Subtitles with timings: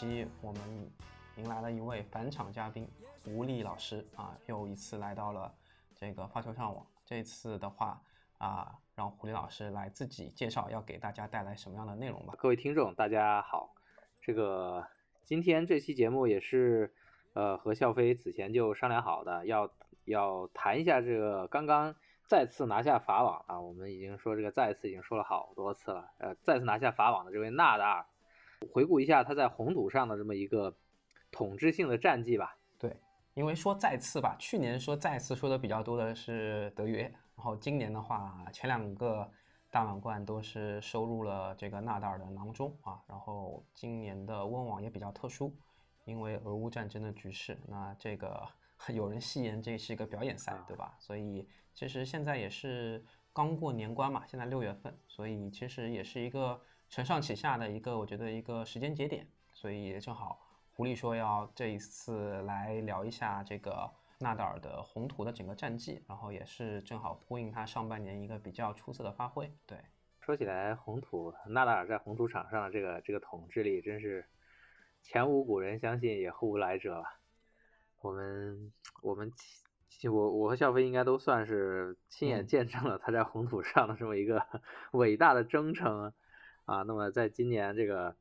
[0.00, 0.62] 期我们
[1.36, 2.88] 迎来了一位返场嘉宾
[3.22, 5.52] 胡丽老师啊，又一次来到了
[5.94, 6.86] 这个发球上网。
[7.04, 8.00] 这次的话
[8.38, 12.32] 啊，让胡丽老师来自己介绍，要给大家带来什么样的内容吧。
[12.38, 13.74] 各位听众，大家好。
[14.22, 14.86] 这个
[15.22, 16.94] 今天这期节目也是
[17.34, 19.70] 呃和笑飞此前就商量好的，要
[20.06, 21.94] 要谈一下这个刚刚
[22.26, 28.06] 再次拿下法网啊，我们已经说这个再次已经说了好多次了，呃，再次拿下法网的这位纳达尔，
[28.68, 30.76] 回顾一下他在红土上的这么一个
[31.30, 32.56] 统治性的战绩吧。
[32.78, 32.96] 对，
[33.34, 39.30] 因为说再次吧，去年说再次说的比较多的是德约，然后今年的话，前两个
[39.70, 43.00] 大满贯都是收入了这个纳达尔的囊中啊。
[43.06, 45.54] 然后今年的温网也比较特殊，
[46.04, 48.46] 因为俄乌战争的局势，那这个
[48.92, 50.94] 有人戏言这是一个表演赛，对吧？
[50.98, 60.40] 所以其实现在也是刚过年关嘛，现在六月份，所以其实也是一个承上启下的一个，我觉得一个时间节点，所以正好。
[60.72, 63.88] 狐狸说要这一次来聊一下这个
[64.18, 69.52] 纳达尔的红土的整个战绩，然后也是正好呼应他上半年一个比较出色的发挥。
[69.66, 69.78] 对，
[70.20, 74.26] 说起来红土纳达尔在红土场上的这个这个统治力真是
[75.02, 77.04] 前无古人，相信也后无来者了。
[78.00, 78.72] 我们
[79.02, 79.30] 我们
[80.10, 84.44] 我我和笑飞应该都算是亲眼见证了他在红土上的这么一个
[84.92, 86.12] 伟大的征程
[86.70, 86.82] 啊。
[86.86, 88.16] 那么在今年这个。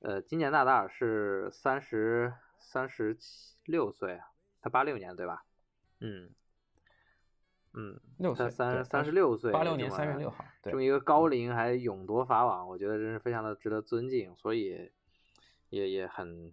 [0.00, 4.20] 呃，今年纳达尔是三十三十七六岁，
[4.60, 5.46] 他八六年对吧？
[6.00, 6.28] 嗯
[7.72, 14.92] 嗯，六岁，三三十六岁，八六年三月六号，这么一个高龄还勇夺法网，我觉得真是非常的值得尊敬，所以
[15.70, 16.52] 也也很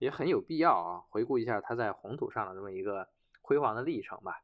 [0.00, 3.08] 也很有必要啊，回顾一下他在红土上的这么一个
[3.40, 4.42] 辉煌的历程吧。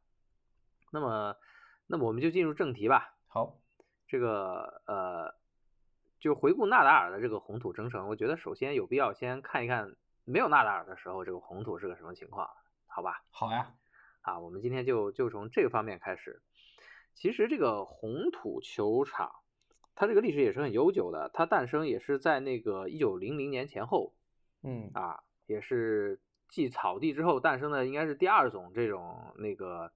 [0.92, 1.36] 那么，
[1.88, 3.16] 那么我们就进入正题吧。
[3.26, 3.58] 好，
[4.06, 5.34] 这个呃。
[6.26, 9.94] 就回顾纳达尔的这个红土征程，我觉得首先有必要先看一看
[10.24, 12.50] 没有纳达尔的时候，这个红土是个什么情况，
[12.88, 13.22] 好吧？
[13.30, 13.72] 好呀，
[14.22, 16.42] 啊，我们今天就就从这个方面开始。
[17.14, 19.30] 其实这个红土球场，
[19.94, 24.12] 它这个历史也是很悠久的，它诞生也是在那个一九零零年前后，
[24.64, 29.92] 嗯，啊，也是继草地之后诞生的，应该是第二种这种那个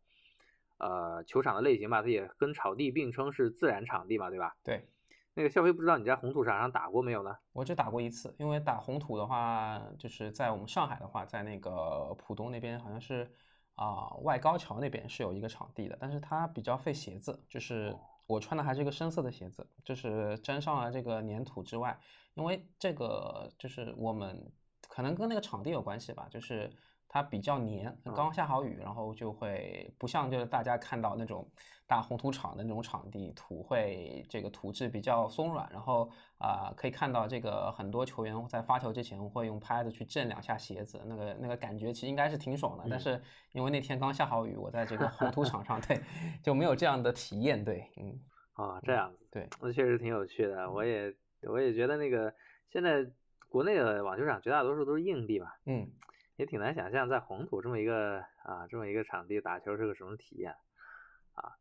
[0.78, 4.54] 呃球场的类型吧，它也跟草地并称是自然场地嘛，对吧？
[4.62, 4.86] 对。
[5.34, 7.36] 那个笑飞不知道你在红土场上打过没有呢？
[7.52, 13.30] 我只打过一次，因为打红土的话，就是在我们上海的话，在那个浦东那边好像是
[13.76, 17.96] 啊外高桥那边是有一个场地的，但是它比较费鞋子，就是
[18.26, 21.98] 我穿的还是一个深色的鞋子，就是沾上了这个粘土之外，
[22.34, 24.52] 因为这个就是我们
[24.88, 26.70] 可能跟那个场地有关系吧，就是。
[27.12, 31.44] 它比较黏，刚下好雨，然后就会不像就是大家看到那种
[31.84, 42.84] 大红土场的那种场地，土会这个土质比较松软，然后啊可以看到这个很多球员在发球之前会用拍子去震两下鞋子，那个那个感觉其实应该是挺爽的。
[42.88, 46.00] 但是因为那天刚下好雨，我在这个红土场上， 对
[46.40, 47.64] 就没有这样的体验。
[47.64, 48.20] 对，嗯，
[48.52, 50.70] 啊这样子，对，那确实挺有趣的。
[50.70, 52.32] 我也我也觉得那个
[52.68, 53.04] 现在
[53.48, 55.90] 国内的网球场绝大多数都是硬地吧，嗯。
[56.40, 60.56] 也挺难想象，在红土这么一个啊这么一个场地打球是个什么体验
[61.34, 61.52] 啊？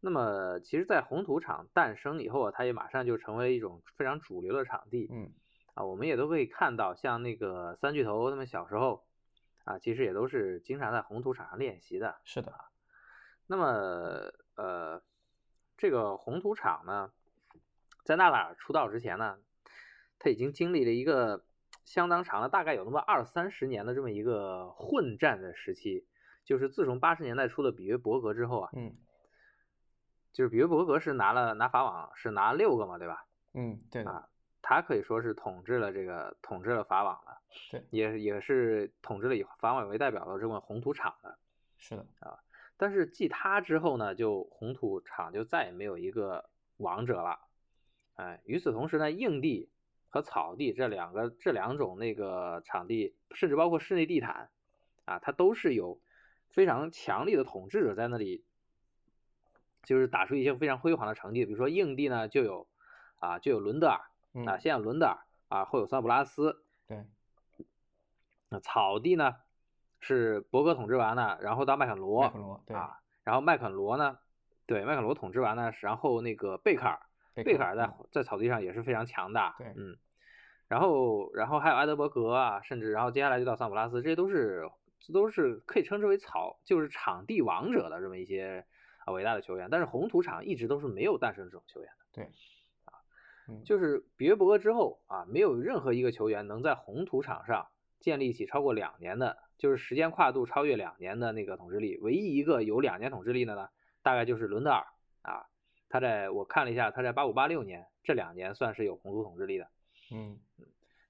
[0.00, 5.08] 那么，其实，在红土场诞生以后啊，它也马上就成为一种非常主流的场地。
[5.12, 5.32] 嗯，
[5.74, 9.06] 啊，我们也都可以看到，像那个三巨头他们小时候
[9.62, 12.16] 啊，其实也都是经常在红土场上练习的。
[12.24, 12.52] 是的。
[13.46, 15.00] 那么，呃，
[15.76, 17.12] 这个红土场呢，
[18.02, 19.38] 在纳达尔出道之前呢，
[20.18, 21.44] 他已经经历了一个。
[21.84, 26.06] 相当长了，大概有那么二三十年的这么一个混战的时期，
[26.42, 28.96] 就是自从八十年代出的比约伯格之后啊，嗯，
[30.32, 33.26] 就是比约伯格是拿了拿法网是拿六个嘛，对吧？
[33.52, 34.28] 嗯，对啊，
[34.62, 37.38] 他可以说是统治了这个统治了法网了，
[37.70, 41.38] 对，也也是统治了以法网为代表的这么红土场的，
[41.76, 42.06] 是的。
[42.20, 42.38] 啊，
[42.78, 46.48] 但是继他之后呢，就红土场就再也没有一个
[46.78, 47.38] 王者了，
[48.14, 49.70] 哎，与此同时呢，硬地。
[50.14, 54.48] 和草地这两个这两种那个场地，甚至包括室内地毯
[55.06, 56.00] 啊，它都是有
[56.50, 58.44] 非常强力的统治者在那里，
[59.82, 61.44] 就是打出一些非常辉煌的成绩。
[61.44, 62.68] 比如说硬地呢，就有
[63.18, 64.02] 啊就有伦德尔
[64.46, 65.18] 啊，先有伦德尔
[65.48, 66.64] 啊，后有桑普拉斯。
[66.86, 67.04] 对。
[68.50, 69.34] 那草地呢
[69.98, 72.22] 是伯格统治完了，然后到麦肯罗。
[72.22, 74.16] 麦肯罗对啊，然后麦肯罗呢，
[74.64, 77.00] 对麦肯罗统治完了，然后那个贝克尔。
[77.34, 79.96] 贝克尔在在草地上也是非常强大，对，嗯，
[80.74, 84.68] 然后然后还有埃德伯格啊，甚至然后接下来就到桑普拉斯，这些都是
[84.98, 88.66] 这都是可以称之为草就是场地王者的这么一些
[89.04, 92.24] 啊伟大的球员，但是红土场一直都是没有诞生这种球员的，对，
[92.86, 92.98] 啊，
[93.64, 97.68] 就是比约伯格之后啊，没有任何一个球员能在红土场上
[98.00, 103.68] 建立起超过两年的，就是时间跨度超越两年的那个统治力，唯一一个有两年统治力的呢，
[104.02, 104.84] 大概就是伦德尔
[105.22, 105.46] 啊。
[105.88, 109.68] 他在我看了一下，他在八五八六年这两年算是有红土统治力的，
[110.14, 110.38] 嗯，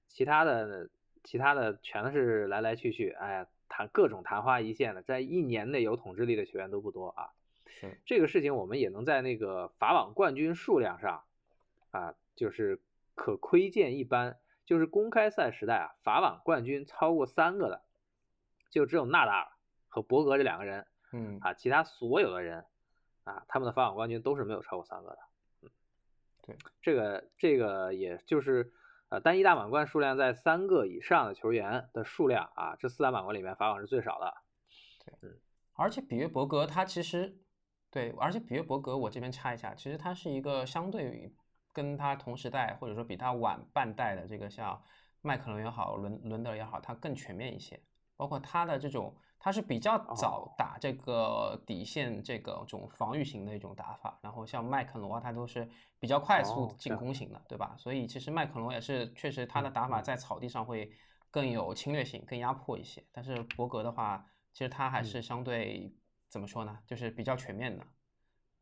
[0.07, 0.89] 其他的
[1.23, 7.29] 其他的全是来来去去，哎，谈各种昙花一现的，在一年内有统治力的球员都不多啊。
[7.67, 7.99] 是。
[8.05, 11.23] 这个事情，我们也能在那个法网冠军数量上
[11.91, 12.81] 啊，就是
[13.13, 17.83] 可窥见一斑，就是公开赛时代啊，法网冠军超过三个的，
[18.71, 19.51] 就只有纳达尔
[19.87, 21.37] 和博格这两个人，嗯。
[21.41, 22.65] 啊，其他所有的人。
[23.25, 25.17] 啊，他们的法网冠军都是没有超过三个的，
[25.63, 25.69] 嗯，
[26.45, 28.71] 对，这个这个也就是
[29.09, 34.33] 呃单一大满贯数量在三个以上的球员的数量啊，这四大满贯里面法网是最少的，
[35.05, 35.39] 对，嗯，
[35.73, 37.37] 而且比约伯格他其实
[37.91, 41.33] 对，而且比约伯格我这边插一下，其实他是一个相对于
[41.71, 44.81] 跟他同时代或者说比他晚半代的这个像
[45.21, 47.81] 麦克伦也好，伦伦德也好，他更全面一些，
[48.15, 49.15] 包括他的这种。
[49.37, 55.69] 他是比较早打这个底线这个种防御型的一种打法，然后像麦肯罗啊他都是
[55.99, 57.75] 比较快速进攻型的，对吧？
[57.77, 60.91] 所以其实麦肯罗也是确实他的打法在草地上会
[61.29, 63.05] 更有侵略性、更压迫一些。
[63.11, 65.93] 但是伯格的话，其实他还是相对
[66.27, 66.79] 怎么说呢？
[66.87, 67.85] 就是比较全面的。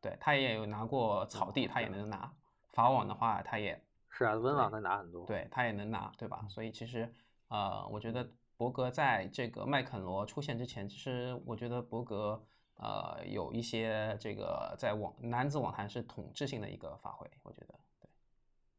[0.02, 2.30] 对他也有拿过草地，他也能拿
[2.74, 6.46] 法网的话，他也是啊，温网他拿很多，对他也能拿，对吧？
[6.50, 7.10] 所以其实
[7.48, 8.30] 呃，我觉得。
[8.56, 12.44] 博格在这个麦肯罗出现之前，其实我觉得伯格
[12.76, 18.10] 呃有一些这个在网男子网坛是统治性的一个发挥，我觉得对，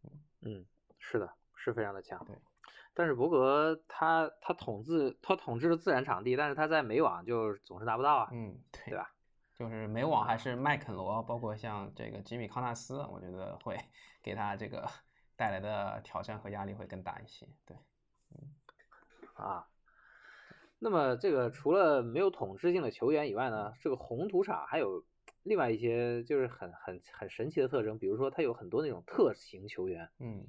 [0.03, 0.11] 嗯
[0.43, 0.67] 嗯，
[0.99, 2.25] 是的，是非常的强。
[2.25, 2.37] 对，
[2.95, 9.11] 但是伯格他他统治他统治了自然场地，但是他在美网就总是达不到啊，嗯，对对吧？
[9.57, 13.79] 就是美网还是麦肯罗，包括像这个吉米康纳斯，我觉得会
[14.23, 14.85] 给他这个
[15.37, 17.77] 带来的挑战和压力会更大一些，对。
[19.35, 19.67] 啊，
[20.79, 25.05] 那么这个除了没有统治性的球员以外呢，这个红土场还有
[25.43, 30.47] 另外一些就是很很很神奇的特征，比如说它有很多那种特型球员，嗯，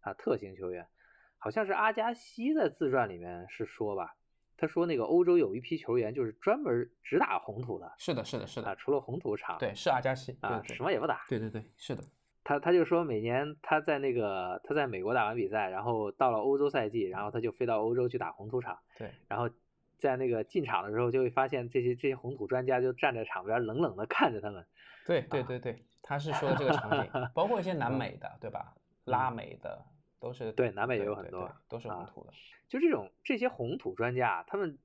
[0.00, 0.86] 啊，特型球员，
[1.38, 4.14] 好像是阿加西在自传里面是说吧，
[4.56, 12.02] 他说那个欧洲有一批球员就是专门只打红土的，是的，是的，是的，啊，除了红土场，对，是阿加西啊，什么也不打，对对对，是的。
[12.48, 18.78] 他他就说每年他在那个他在美国打完比赛，然后到了欧洲赛季，然后他就飞到欧洲去打红土场。
[18.96, 19.50] 对，然后
[19.98, 24.64] 在那个进场的时候，就会发现这些这些红土专家就站在场边冷冷的看着他们。
[25.04, 28.72] 对对对对，他是说这个场景， 包括一些南美的，对吧？
[29.04, 29.84] 拉美的
[30.18, 32.32] 都是对，南美也有很多，都是红土的。
[32.66, 34.78] 就这种这些红土专家，他们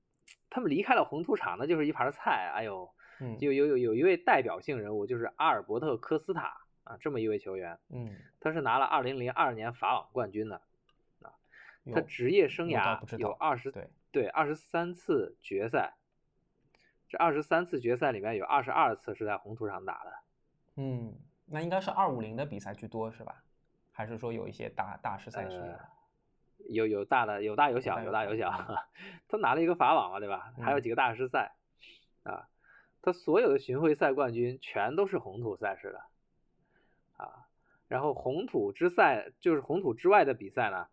[0.49, 2.51] 他们离开了红土场，那就是一盘菜。
[2.53, 2.89] 哎呦，
[3.39, 6.57] 就有有有一位代表性人物，就是阿尔伯特科斯塔。
[6.83, 10.61] 啊，这么一位球员，嗯，他是拿了二零零二年法网冠军的，
[11.21, 11.33] 啊，
[11.93, 15.95] 他职业生涯有二十对对二十三次决赛，
[17.07, 20.13] 这二十三次决赛里面有二十二次是在红土上打的，
[20.75, 21.13] 嗯，
[21.45, 23.43] 那应该是二五零的比赛居多是吧？
[23.91, 25.79] 还是说有一些大大师赛事？
[26.69, 28.49] 有有大的有大有小有大有小，
[29.27, 30.53] 他拿了一个法网嘛，对吧？
[30.61, 31.53] 还有几个大师赛，
[32.23, 32.47] 啊，
[33.01, 36.01] 他所有的巡回赛冠军全都是红土赛事的。
[37.93, 40.87] 啊，然后红土之赛就是红土之外的比赛呢，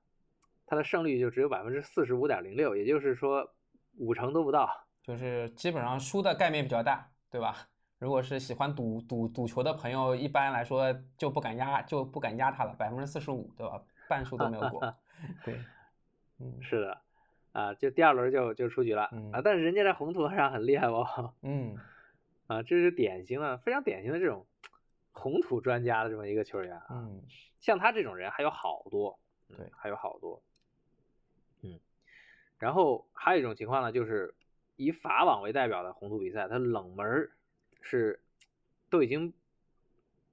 [0.67, 3.55] 它的胜率就只有百分之四十五点零六，也就是说
[3.97, 4.69] 五成都不到，
[5.03, 7.69] 就是基本上输的概率比较大，对吧？
[7.99, 13.83] 如果是喜欢赌赌赌球的朋友，一般来说就不敢压，就不敢压它了，百分之四十五，对吧？
[14.09, 14.81] 半数都没有过。
[15.45, 15.59] 对，
[16.39, 17.01] 嗯，是的，
[17.53, 21.77] 啊，就第二轮就就出局了啊，但是人家在红土上很厉害哦，嗯，
[22.47, 24.47] 啊，这是典型的，非常典型的这种。
[25.21, 27.23] 红土专家的这么一个球员啊，嗯，
[27.61, 30.43] 像他这种人还有好多，对，还有好多，
[31.63, 31.79] 嗯，
[32.59, 34.35] 然后还有一种情况呢，就是
[34.77, 37.31] 以法网为代表的红土比赛，它冷门
[37.83, 38.23] 是
[38.89, 39.33] 都已经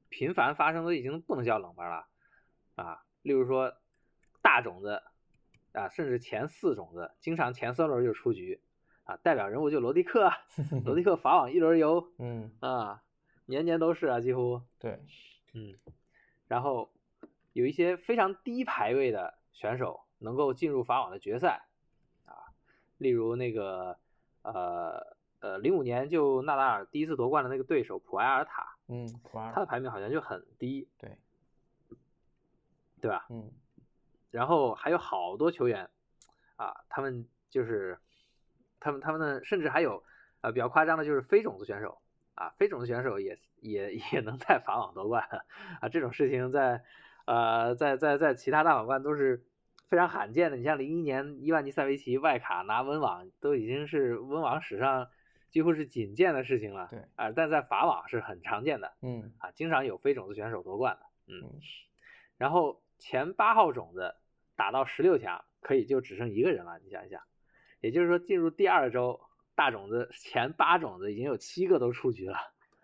[0.10, 2.08] 频繁发生，都已经不能叫冷门了
[2.76, 3.04] 啊。
[3.24, 3.76] 例如说
[4.42, 5.04] 大种子
[5.74, 8.62] 啊，甚至前四种子，经常前三轮就出局
[9.04, 9.18] 啊。
[9.18, 10.32] 代表人物就罗迪克，
[10.86, 13.04] 罗迪克法网一轮游，嗯啊，
[13.48, 15.00] 年年都是啊，几乎，对，
[15.54, 15.74] 嗯，
[16.48, 16.90] 然后
[17.54, 21.66] 有一些非常低排位的选手能够进入法网的决赛
[22.26, 22.54] 啊，
[22.98, 23.98] 例如那个
[24.44, 31.18] 呃呃，零五年就纳达尔第一次夺冠的那个对手普埃尔塔，嗯，普尔他的排名好像就很低，对，
[33.02, 33.26] 对吧？
[33.30, 33.52] 嗯。
[34.30, 35.90] 然后还有好多球员
[36.58, 37.98] 啊，他们就是
[38.80, 40.04] 他们他们呢，甚至还有
[40.42, 42.00] 呃比较夸张的就是非种子选手
[42.38, 45.28] 啊，非种子选手也也 也能在法网夺冠
[45.82, 46.84] 啊，这种事情在
[47.26, 49.44] 呃在在在其他大满贯都是
[49.90, 50.58] 非常罕见的。
[50.58, 55.10] 你像零一年伊万尼塞维奇外卡拿温网，都已经是温网史上
[55.50, 56.88] 几乎是仅见的事情了。
[56.92, 61.08] 对啊，但在法网是很常见的嗯啊，经常有非种子选手夺冠的。
[61.28, 61.60] 嗯嗯，
[62.38, 64.16] 然后前八号种子
[64.56, 66.78] 打到十六强，可以就只剩一个人了。
[66.84, 67.22] 你想一想，
[67.82, 69.20] 也就是说进入第二周，
[69.58, 72.38] 大种子前八种子已经有七个都出局了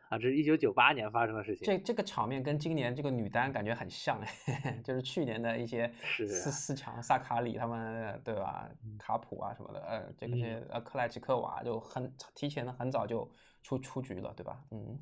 [0.10, 0.18] 啊！
[0.18, 1.64] 这是一九九八年发生的事情。
[1.66, 8.68] 这这个场面跟今年这个女单感觉很像哎， 就是去年的一些是四四强萨卡里他们对吧？
[8.98, 14.60] 卡普啊什么的，呃，这个些呃克莱奇科娃就很提前的很早就出出局了，对吧？
[14.72, 15.00] 嗯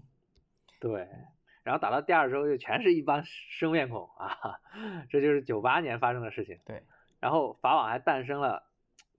[0.80, 1.08] 对，
[1.64, 4.60] 然后打到第二周就全是一帮生面孔啊，
[5.10, 6.60] 这就是九八年发生的事情。
[6.66, 6.84] 对，
[7.20, 8.71] 然后法网还诞生了，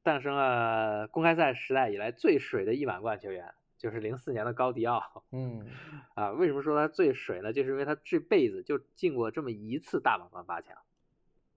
[0.03, 5.25] 诞生了公开赛时代以来最水的一满贯球员，就是零四年的高迪奥。
[5.31, 5.67] 嗯
[6.15, 7.53] 啊，为什么说他最水呢？
[7.53, 10.77] 就是因为他这辈子就进过这么一次大满贯八强，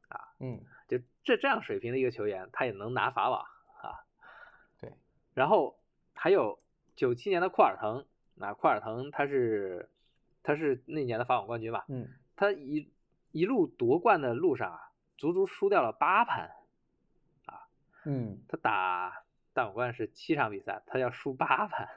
[0.10, 3.42] 啊嗯就这这样水平的一个球员，他也能拿法网
[3.82, 4.06] 啊。
[4.80, 4.94] 对，
[5.34, 5.80] 然后
[6.14, 6.60] 还有
[6.96, 8.06] 九七年的库尔滕，
[8.40, 9.90] 啊库尔滕他是
[10.44, 11.86] 他是那年的法网冠军吧？
[11.88, 12.92] 嗯他一
[13.32, 16.52] 一路夺冠的路上啊，足足输掉了八盘。
[18.06, 21.88] 嗯，他打大满贯是七场比赛，他要输八盘，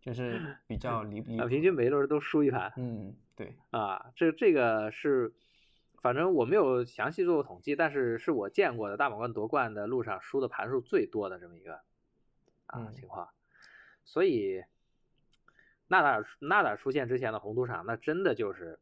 [0.00, 2.72] 就是比 较离离啊，谱平均每一轮都输一盘。
[2.76, 5.34] 嗯对，啊，这这个是，
[6.00, 11.74] 反正我没有详细做过统计，但是是我见过的大满贯夺冠的路上输的盘数最多的这么一个
[12.66, 13.28] 啊嗯情况，
[14.04, 14.64] 所以
[15.88, 18.78] 纳达尔纳达尔出现之前的红土场，那真的就是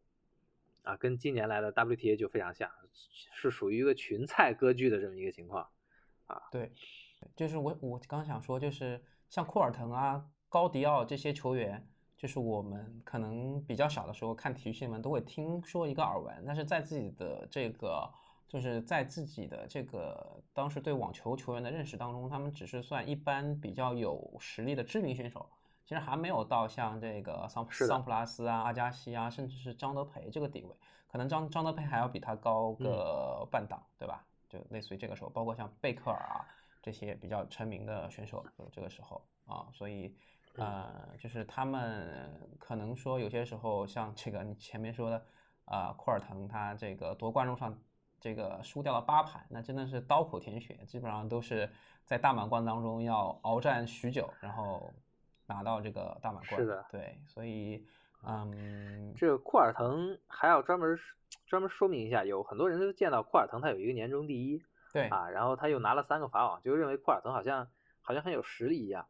[0.82, 5.68] 啊，跟今年来的 WTA 就非常像，是属于一个群菜割据的这么一个情况。
[6.50, 6.73] 对，
[7.35, 18.09] 就是我我刚想说，就是像库尔滕啊、高迪奥这些球员，就是我们可能比较小的时候看体育新闻都会听说一个耳闻，但是在自己的这个
[18.49, 25.50] 就是在自己的这个当时对网球球员的认识当中，他们只是算一般比较有实力的知名选手，
[25.85, 30.75] 其实还没有到像这个桑桑普拉斯啊、阿加西啊，甚至是张德培这个地位，
[31.09, 34.25] 可能张张德培还要比他高个半档，对吧？
[34.54, 36.46] 就类似于这个时候，包括像贝克尔啊
[36.80, 40.16] 这些比较成名的选手，就这个时候啊，所以
[40.56, 45.26] 呃，就是他们可能说有些时候像这个你前面说的
[45.64, 47.76] 啊，库尔滕他这个夺冠路上
[48.20, 51.68] 这个输掉了八盘，那真的是刀口舔血，基本上都是
[52.04, 54.92] 在大满贯当中要鏖战许久，然后
[55.46, 56.61] 拿到这个大满贯。
[56.61, 57.87] 是的对，所以
[58.26, 60.99] 嗯，这个库尔滕还要专门
[61.47, 64.62] 专门说明一下，有很多人都见到库尔滕他有一个年终第一，
[64.93, 67.69] 对啊，然后他又拿了三个法网，就认为库尔滕好像
[68.00, 69.07] 好像很有实力一样。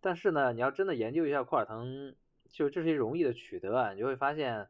[0.00, 2.14] 但是呢，你要真的研究一下库尔滕，
[2.50, 4.68] 就这些荣誉的取得啊，你就会发现，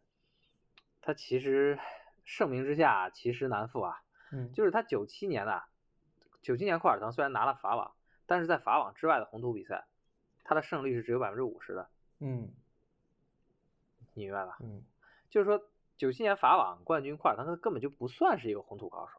[1.00, 1.79] 他其实
[2.25, 4.02] 盛名之下其实难副啊。
[4.33, 5.69] 嗯，就是他九七年啊，
[6.43, 7.95] 九七年库尔滕虽然拿了法网，
[8.26, 9.87] 但是在法网之外的红土比赛，
[10.45, 11.88] 他的胜率是只有百分之五十的，
[12.21, 12.52] 嗯
[14.14, 14.59] 你明白吧？
[14.61, 14.83] 嗯
[15.31, 15.62] 就是说，
[15.97, 19.19] 九七年法网冠军库尔滕他根本就不算是一个红土高手，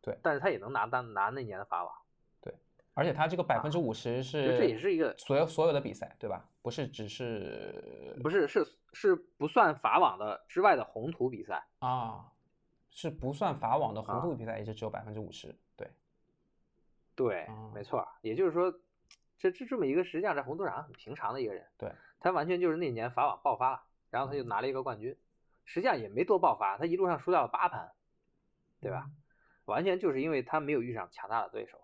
[0.00, 1.92] 对但是他也能拿单拿那年的法网。
[2.40, 2.54] 对
[2.94, 6.48] 而且他这个百分之五十其实这也是是一个所有所有的比赛，对吧？
[6.62, 11.66] 不是只是不是是是不算法网的之外的红土比赛。
[11.80, 12.32] 啊，
[12.90, 15.54] 是不算法网的红啊土比赛，也就只有百分之五十。
[15.76, 15.90] 对，
[17.14, 18.06] 对，哦没错。
[18.22, 18.72] 也就是说，
[19.38, 23.82] 这这这么一个实际上在红土场上很平常的一个人，对，他完全就是那年法网爆发了，
[24.16, 25.14] 然后他就拿了一个冠军，
[25.66, 27.92] 实际上也没多爆发，他一路上输掉了八盘，
[28.80, 29.10] 对吧？
[29.66, 31.78] 完全就是因为他没有遇上强大的对手。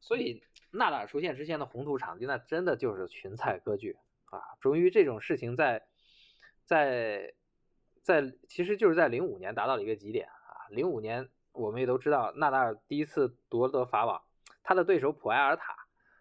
[0.00, 3.98] 所以纳达尔出现之前的红土场地，那真的就是群菜割据
[4.30, 4.40] 啊！
[4.62, 5.86] 终于这种事情在
[6.64, 7.34] 在
[8.02, 10.64] 在，其实就是在零五年达到了一个极点啊！
[10.70, 14.22] 零五年我们也都知道，纳达尔第一次夺得法网，
[14.62, 15.76] 他的对手普埃尔塔，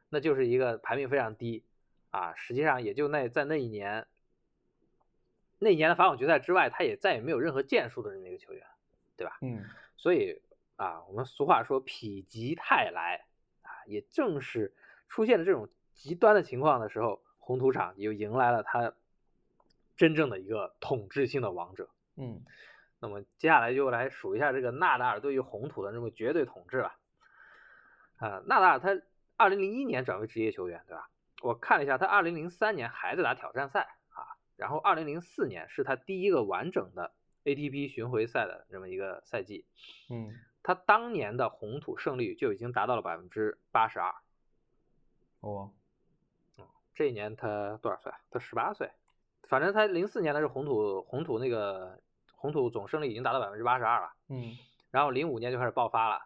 [0.10, 1.64] 那就是一个排名非常低
[2.10, 4.08] 啊，实际上也就那在那一年，
[5.64, 8.66] 那一年的法网决赛之外，他也再也没有任何建树的这么一个球员，
[9.16, 9.38] 对吧？
[9.42, 9.64] 嗯
[9.96, 10.42] 所以
[10.76, 11.86] 啊，我们俗话说否
[12.28, 13.28] 极泰来
[13.62, 14.74] 啊，也正是
[15.08, 18.92] 出现了这种极端的情况的时候，红土场又迎来了他
[19.96, 21.88] 真正的一个统治性的王者。
[22.16, 22.42] 嗯，
[23.00, 26.98] 那么接下来就来数一下这个纳达尔对于红土的这么绝对统治吧。
[28.18, 29.00] 啊，纳达尔他
[29.38, 31.08] 二零零一年转为职业球员，对吧？
[31.44, 33.94] 我看了一下，他二零零三年还在打挑战赛啊，
[34.62, 37.12] 然后二零零四年是他第一个完整的
[37.46, 39.66] ATP 巡回赛的这么一个赛季。
[40.08, 44.14] 嗯，他当年的红土胜率就已经达到了百分之八十二。
[45.40, 45.72] 哦，
[46.94, 48.14] 这一年他多少岁？
[48.30, 48.92] 他十八岁。
[49.48, 52.00] 反正他零四年的是红土红土那个
[52.36, 54.14] 红土总胜率已经达到百分之八十二了。
[54.30, 54.56] 嗯，
[54.92, 56.24] 然后零五年就开始爆发了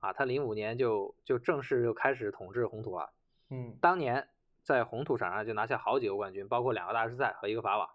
[0.00, 3.12] 啊，他零五年就就正式就开始统治红土了。
[3.50, 4.28] 嗯，当年
[4.66, 7.88] 在红土场上就拿下好几个冠军，包括两个大师赛和一个法网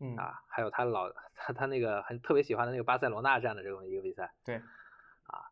[0.00, 4.34] 嗯，啊，还有他老 他他那个很特别喜欢的那个巴塞罗那站的这种一个比赛。
[4.44, 5.48] 对，啊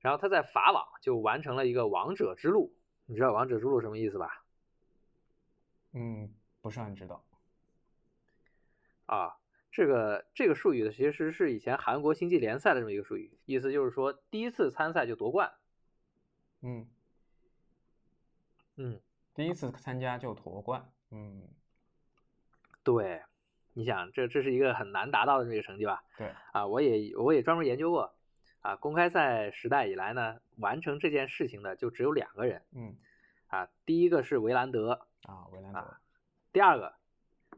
[0.00, 4.42] 然后他在法网就完成了一个王者之路，你知道王者之路什么意思吧？
[5.92, 7.22] 嗯，不是很知道。
[9.04, 9.36] 啊，
[9.70, 15.52] 这个这个术语呢，其实是以前韩国星际联赛的这么一个术语，意思就是说第一次参赛就夺冠。
[16.62, 16.88] 嗯，
[18.76, 19.00] 嗯，
[19.34, 20.88] 第一次参加就夺冠。
[21.10, 21.42] 嗯，
[22.82, 23.22] 对，
[23.72, 26.04] 你想这这是一个很难达到的这个成绩吧？
[26.16, 28.14] 对，啊，我也我也专门研究过，
[28.60, 32.96] 啊，公开赛时代以来呢，完成这件事情的就只有两个人，嗯，
[33.48, 36.00] 啊，第一个是维兰德，啊，维兰德啊，
[36.52, 36.94] 第二个，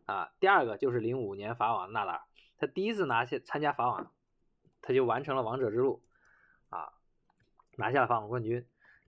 [0.06, 2.22] 啊，第二个就是零五年法网纳达尔，
[2.58, 4.12] 他第一次拿下参加法网，
[4.80, 6.02] 他就完成了王者之路，
[6.70, 6.92] 啊，
[7.76, 8.66] 拿下了法网冠军。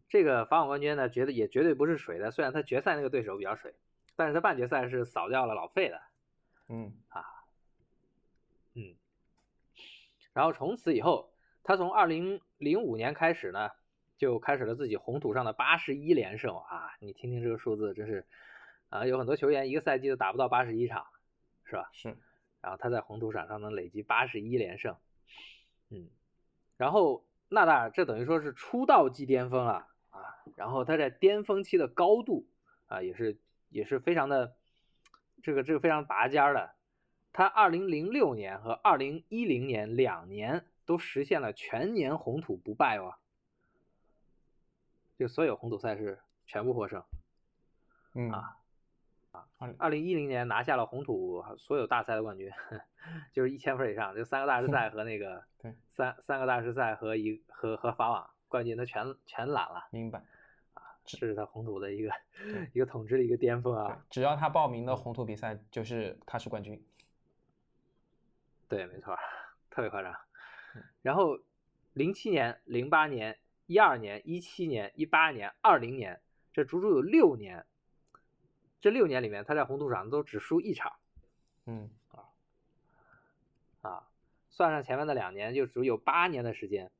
[0.08, 3.74] 这个法网冠军呢，觉得也绝对不是水的，虽然他决赛那个对手比较水，
[4.16, 6.00] 但是他半决赛是扫掉了老费的，
[6.68, 7.24] 嗯啊，
[8.74, 8.96] 嗯。
[10.32, 13.70] 然后从此以后，他从二零零五年开始呢，
[14.16, 16.90] 就开始了自己红土上的八十一连胜啊！
[17.00, 18.26] 你听听这个数字，真是
[18.88, 21.06] 啊，有很多球员一个赛季都打不到八十一场，
[21.64, 21.90] 是吧？
[21.92, 22.16] 是，
[22.60, 24.96] 然后他在红土场上能累积八十一连胜，
[25.90, 26.08] 嗯，
[26.76, 29.87] 然后纳达尔这等于说是出道即巅峰了啊，
[30.56, 32.46] 然后他在巅峰期的高度
[32.86, 34.54] 啊也是也是非常的
[35.42, 36.74] 这个这个非常拔尖儿的，
[37.32, 43.14] 他二零零六年和二零一零年两年都实现了全年红土不败哦，
[45.18, 47.02] 就所有红土赛事全部获胜。
[48.14, 48.56] 嗯啊
[49.58, 52.50] 二二零一零年拿下了红土所有大赛的冠军，
[53.32, 60.24] 就是一千分以上，就三个大师赛和那个 对三三个大师赛和一和和法网冠军，他全全揽了，明白。
[61.08, 62.12] 这是他红土的一个
[62.74, 66.84] 一个统治的一个巅峰啊。，只要他报名的红土比赛，就是他是冠军。
[68.68, 69.16] 对，没错，
[69.70, 70.12] 特别夸张
[70.74, 70.84] 嗯。
[71.00, 71.38] 然后
[71.94, 76.20] 零七年、零八年、一二年、一七年、一八年、二零年，
[76.52, 77.64] 这足足有六年。
[78.80, 80.92] 这六年里面，他在红土场都只输一场。
[81.66, 81.90] 嗯，
[83.80, 84.06] 啊，
[84.50, 86.90] 算上前面的两年，就只有八年的时间，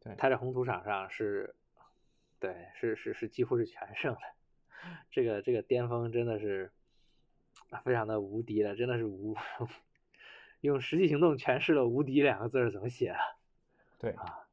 [0.00, 1.56] 对他在红土场上是，
[2.40, 4.20] 对，是是是几乎是全胜的，
[5.10, 6.72] 这个这个巅峰真的是
[7.70, 9.36] 啊非常的无敌了，真的是无，
[10.62, 13.18] 用实际行动诠释了“无敌”两个字是怎么写的。
[13.98, 14.46] 对啊，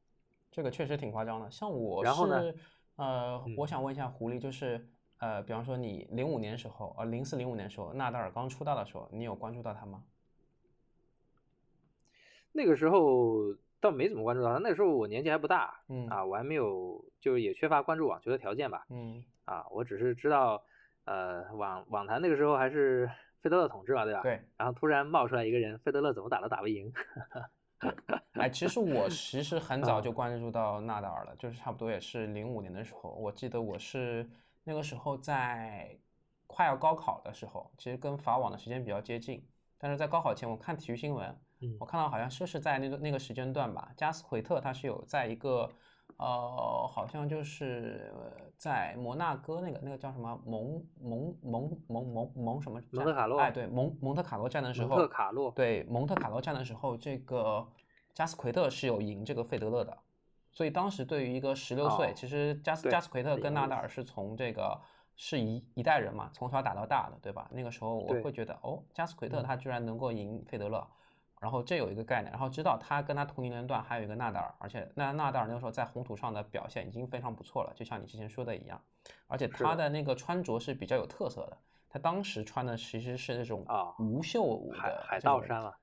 [0.50, 1.50] 这个确实挺夸张的。
[1.50, 2.58] 像我然后呢是，
[2.96, 10.04] 呃，我嗯想问一下狐狸，就是呃，比方说你零五年时候，呃，零四零五年时候，纳达尔刚出道的时候，你有关注到他吗？
[12.52, 13.54] 那个时候
[13.86, 18.84] 倒没怎么关注到他，那个时候我年纪还不大嗯啊，我还没有，就是也缺乏关注网球的条件吧。
[18.90, 20.62] 嗯啊，我只是知道，
[21.04, 23.08] 呃，网网坛那个时候还是
[23.40, 24.22] 费德勒统治嘛，对吧？。
[24.22, 26.92] 对，然后突然冒出来一个人，费德勒怎么打都打不赢。
[28.32, 34.28] 哎，其实我其实很早啊就关注到纳达尔了，就是差不多也是零五年的时候，我记得我是
[34.64, 35.96] 那个时候在
[36.46, 39.46] 快要高考的时候，其实跟法网的时间比较接近，
[39.78, 41.76] 但是在高考前我看体育新闻，嗯。
[41.80, 45.70] 我看到好像说是在那个那个时间段吧，加斯奎特他是有在一个
[46.18, 57.66] 呃，好像就是呃在摩纳哥那个那个叫什么蒙蒙蒙蒙蒙蒙什么站蒙特卡洛哎，对蒙蒙特卡洛站的时候，蒙特卡洛对蒙特卡洛站的时候，这个
[58.14, 59.98] 加斯奎特是有赢这个费德勒的，
[60.52, 64.80] 所以当时对于一个十六岁，哦其实加斯加斯奎特跟纳达尔是从这个
[65.16, 67.50] 是一一代人嘛，从小打到大的，对吧？
[67.52, 69.42] 那个时候我会觉得，哦，加斯奎特嗯。
[69.42, 70.86] 他居然能够赢费德勒，
[71.40, 78.80] 然后这有一个概念，然后知道他跟他同年龄段还有一个纳达尔，而且纳纳达尔那个时候在红土上的表现已经非常不错了，就像你之前说的一样，
[79.26, 85.74] 而且他的那个穿着是比较有特色的，他当时穿的其实是那种啊无袖的海海盗衫嘛。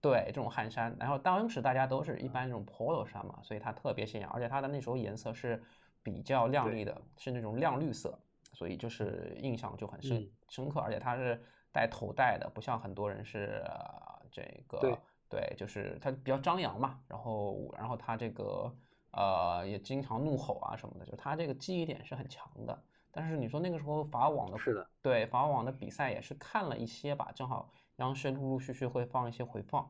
[0.00, 5.62] 对这种汗衫，然后当时大家都是一般这种 polo 衫嘛，所以它特别显眼，而且它的那时候颜色是
[6.02, 8.18] 比较亮丽的，是那种亮绿色，
[8.52, 11.40] 所以就是印象就很深、嗯深刻，而且它是
[11.72, 18.74] 带头带的，不像很多人是、呃这个对对，就是他比较张扬嘛，然后然后他这个
[19.12, 22.82] 呃也经常怒吼啊什么的，就他这个记忆点是很强的。
[23.12, 29.88] 但是你说那个时候法网的是的，对法网的比赛也是看了一些吧，正好央视陆陆续续会放一些回放。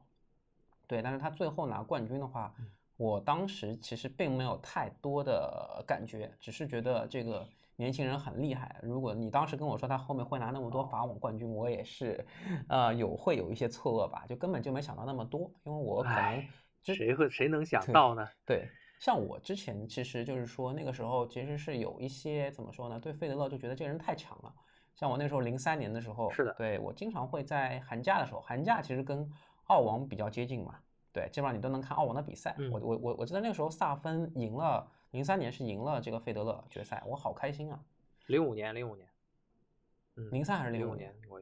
[0.88, 2.52] 对，但是他最后拿冠军的话，
[2.96, 7.48] 我当时其实并没有太多的感觉，只是觉得这个
[7.82, 8.78] 年轻人很厉害。
[8.80, 12.24] 如果你当时跟我说他后面会拿那么多法网冠军，我也是，
[12.68, 16.44] 呃，有会有一些错愕吧，就根本就没想到那么多，因为我可能
[16.82, 18.24] 谁会谁能想到呢？
[18.46, 18.68] 对，
[19.00, 24.54] 像我之前其实就是说那个时候其实是有一些怎么说呢，对费德勒就觉得这个人太强了。
[24.94, 29.28] 像我那时候零三年的时候，是的对我经常会在寒假的时候，寒假其实跟
[29.64, 30.76] 澳网比较接近嘛，
[31.12, 32.54] 对，基本上你都能看澳网的比赛。
[32.58, 37.78] 嗯我我我我记得那个时候萨芬赢了，零三年是赢了这个费德勒决赛，我好开心啊！
[38.26, 39.08] 零五年，零五年，
[40.16, 41.14] 嗯，零三还是零零五年？
[41.28, 41.40] 我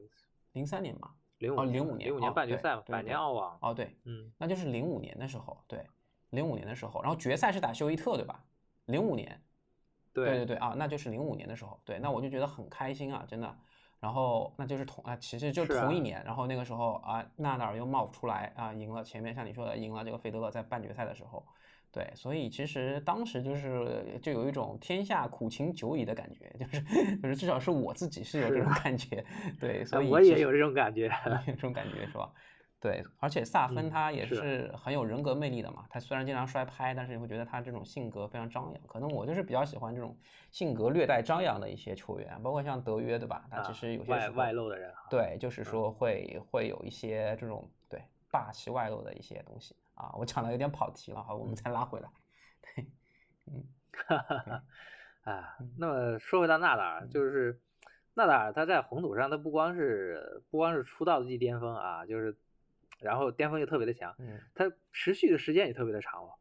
[0.53, 1.15] 零三年嘛？
[1.39, 5.87] 零五哦05年零五年半决赛嘛，百年澳网，哦，对，嗯，那就是零五年的时候，对，
[6.31, 8.45] 零五年的时候，然后决赛是打休伊特，对吧？
[8.87, 9.41] 零五年，
[10.13, 13.57] 对对对啊，那就是零五年的时候，对，那我就觉得很开心啊，真的。
[14.01, 21.47] 然后那就是同啊，其实就同一年，然后那个时候啊，纳达尔又冒出来啊，赢了前面像你说的赢了这个费德勒在半决赛的时候，
[21.93, 26.81] 对，所以其实当时就是就有一种天下苦情久矣的感觉，就是
[27.21, 29.25] 就是至少是我自己是有这种感觉，
[29.61, 31.11] 对， 所哎以我也有这种感觉，
[31.47, 32.31] 有这种感觉是吧？
[32.79, 35.85] 对，而且萨芬嗯他也是很有人格魅力的嘛。
[35.91, 38.83] 他虽然经常摔拍，但是你会觉得他这种性格非常张扬。
[38.87, 40.17] 可能我就是比较喜欢这种
[40.51, 43.45] 性格略带张扬的一些球员，包括像德约，对吧？
[43.51, 48.01] 他其啊实有些外外露的人，对，就是说会会有一些这种对
[48.31, 50.15] 霸气外露的一些东西啊。
[50.17, 52.11] 我讲的有点跑题了，哈，我们再拉回来。
[52.63, 52.87] 对，
[53.47, 53.65] 嗯，
[55.23, 57.61] 啊嗯，那么说回到纳达尔，就是
[58.15, 62.37] 纳达尔他在红土上，他不光是不光是出道即巅峰啊，就是
[62.99, 66.35] 然后巅峰又特别的强，嗯他持续的时间也特别的长哦。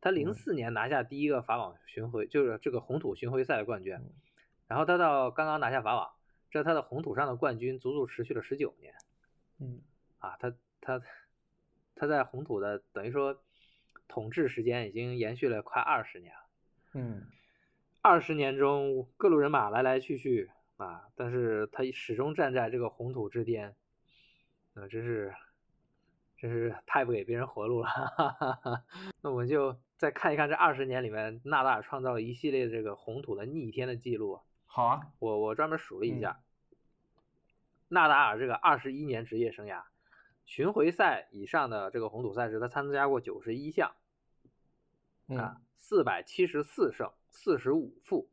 [0.00, 4.12] 他零嗯四年拿下第一个法网巡回，就是这个红土巡回赛的冠军嗯，
[4.66, 6.12] 然后他到刚刚拿下法网，
[6.50, 8.94] 这他的红土上的冠军足足持续了十九年
[9.58, 9.80] 嗯
[10.18, 11.00] 啊，他他
[11.94, 13.42] 他在红土的等于说
[14.08, 16.40] 统治时间已经延续了快二十年了。
[16.92, 17.26] 嗯
[18.02, 23.74] 二十年中，各路人马来来去去啊，但是他始终站在这个红土之巅，
[24.74, 25.34] 那、真是，
[26.36, 27.88] 真是太不给别人活路了。
[27.88, 28.84] 哈哈哈。
[29.22, 34.38] 那我们就再看一看这二十年里面，纳达尔创造了一系列这个红土的逆天的记录。
[34.66, 36.40] 好啊，我我专门数了一嗯下，
[37.88, 39.82] 纳达尔这个二十一年职业生涯，
[40.44, 43.94] 巡回赛以上的这个红土赛事，他参加过九十一项。
[45.26, 48.28] 嗯啊，四百七十四胜，四十五负，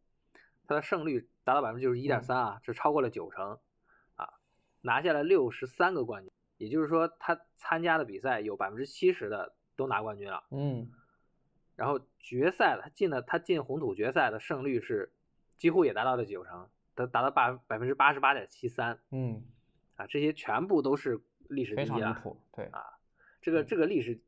[0.68, 3.58] 他的胜率达到百分之九十一点三啊，这超过了九成
[4.16, 4.34] 啊，
[4.82, 10.44] 拿下了六十三个冠军，也就是说他参加的比赛有百分之七十的都拿冠军了。
[10.52, 10.92] 嗯
[11.78, 15.14] 然后决赛他进了他进红土决赛的胜率是
[15.58, 19.46] 几乎也达到了九成，他达到八百分之八十八点七三嗯，
[19.96, 22.00] 啊，这些全部都是历史第非一了。
[22.00, 22.84] 常离谱，对，啊，
[23.42, 24.20] 这个嗯这个历史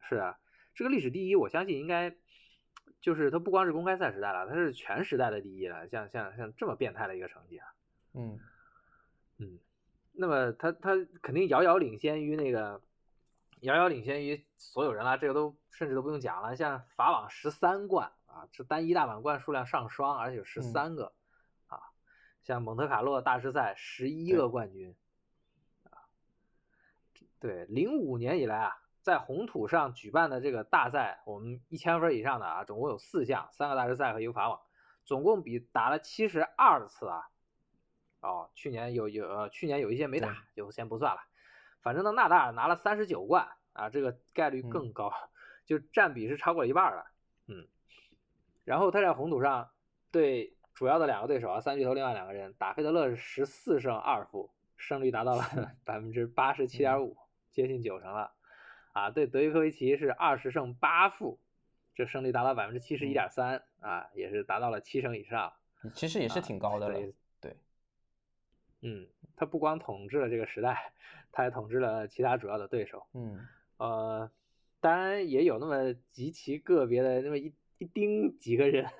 [0.00, 0.38] 是啊，
[0.74, 2.16] 这个历史第一，我相信应该
[3.00, 5.88] 就是它不光是公开赛时代了，它是全时代的第一了。
[5.88, 7.66] 像像像这么变态的一个成绩啊，
[8.14, 8.38] 嗯
[9.38, 9.58] 嗯，
[10.12, 12.80] 那么他他肯定遥遥领先于那个
[13.60, 16.56] 遥遥领先于所有人了，这个都甚至都不用讲了。
[16.56, 21.12] 像法网十三冠啊，这单一大满贯数量上双，而且有十嗯三个、
[21.66, 21.80] 啊，
[22.42, 25.09] 像蒙特卡洛大师赛十一个冠军啊，
[27.40, 34.60] 对，零五年以来啊，在红土上举办的这个大赛，我们一千分以上的啊，总共有四项，三个大师赛和一个法网，
[35.04, 37.22] 总共比打了七十二次啊。
[38.20, 41.22] 哦，去年有有呃，去年有一些没打，就先不算了。
[41.80, 45.10] 反正呢，纳达尔拿了三十九冠啊，这个概率嗯更高，
[45.64, 47.06] 就占比是超过一半了。
[47.46, 47.66] 嗯，
[48.64, 49.70] 然后他在红土上
[50.10, 55.42] 对主要的两个对手啊，三巨头另外两个人打费德勒是十四胜二负，胜率达到了
[55.86, 57.16] 百分之八十七点五，
[57.50, 58.32] 接近九成了。
[58.92, 61.38] 啊，对德约科维奇是二十胜八负，
[61.94, 65.52] 这胜率达到百分之七十一点三啊，也是达到了七成以上。
[65.94, 67.56] 其实也是啊挺高的了对，对，
[68.82, 70.92] 嗯，他不光统治了这个时代，
[71.30, 73.06] 他还统治了其他主要的对手。
[73.14, 73.46] 嗯
[73.78, 74.30] 呃，
[74.80, 78.90] 当然也有那么极其个别的那么一一丁几个人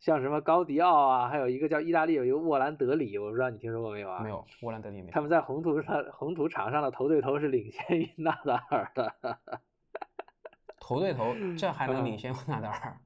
[0.00, 4.22] 像什么高迪奥啊，还有一个叫意大利有一个沃兰德里，我不知道你听说过没有啊？
[4.22, 5.10] 没有，沃兰德里没。
[5.10, 9.14] 他们在红土上红土场上的头对头是领先于纳达尔的。
[10.80, 12.96] 头对头，这还能领先纳达尔？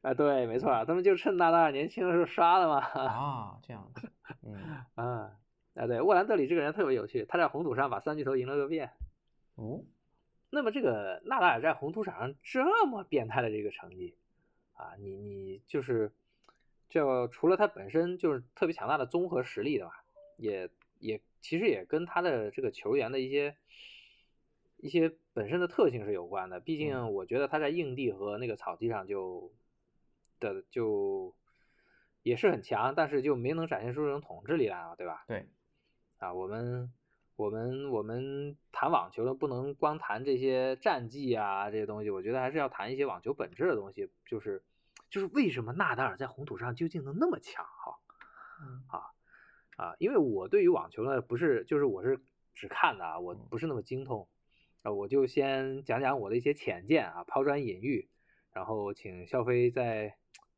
[0.02, 2.78] 啊，对，没错，他们就趁纳达尔年轻的时候刷的嘛。
[2.94, 3.90] 啊，这样。
[4.42, 4.54] 嗯。
[4.94, 5.32] 啊，
[5.74, 8.92] 啊，对，沃兰德里这个人特别有趣，他在红土上把三巨头赢了个遍。
[9.56, 9.82] 哦。
[10.48, 14.16] 那么这个纳达尔在红土场上这么变态的这个成绩，
[14.80, 16.10] 啊，你你就是，
[16.88, 20.04] 就除了他本身就是特别强大的综合实力的吧，
[20.36, 23.56] 也也其实也跟他的这个球员的一些
[24.78, 26.60] 一些本身的特性是有关的。
[26.60, 29.52] 毕竟我觉得他在硬地和那个草地上就
[30.38, 31.34] 的就
[32.22, 35.24] 也是很强，但是就没能展现出这种统治力来啊，对吧？
[35.28, 35.46] 对，
[36.18, 36.92] 啊，我们。
[37.36, 44.62] 我们我们谈网球的不能光谈这些战绩啊这些东西，我觉得还是要谈一些网球本质的东西，就是
[45.10, 47.98] 就是为什么纳达尔在红土上究竟能那么强哈？
[48.88, 49.02] 啊
[49.76, 52.20] 啊，因为我对于网球呢不是就是我是
[52.54, 54.28] 只看的啊，我不是那么精通
[54.82, 58.08] 啊，我就先讲讲我的一些浅见啊，抛砖引玉，
[58.52, 60.16] 然后请肖飞再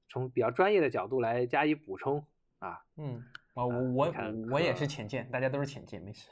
[0.09, 2.27] 从比较专业的角度来加以补充
[2.59, 2.85] 啊。
[2.97, 3.25] 嗯。
[3.55, 4.13] 啊，我我
[4.51, 6.31] 我也是浅见，大家都是浅见，没事。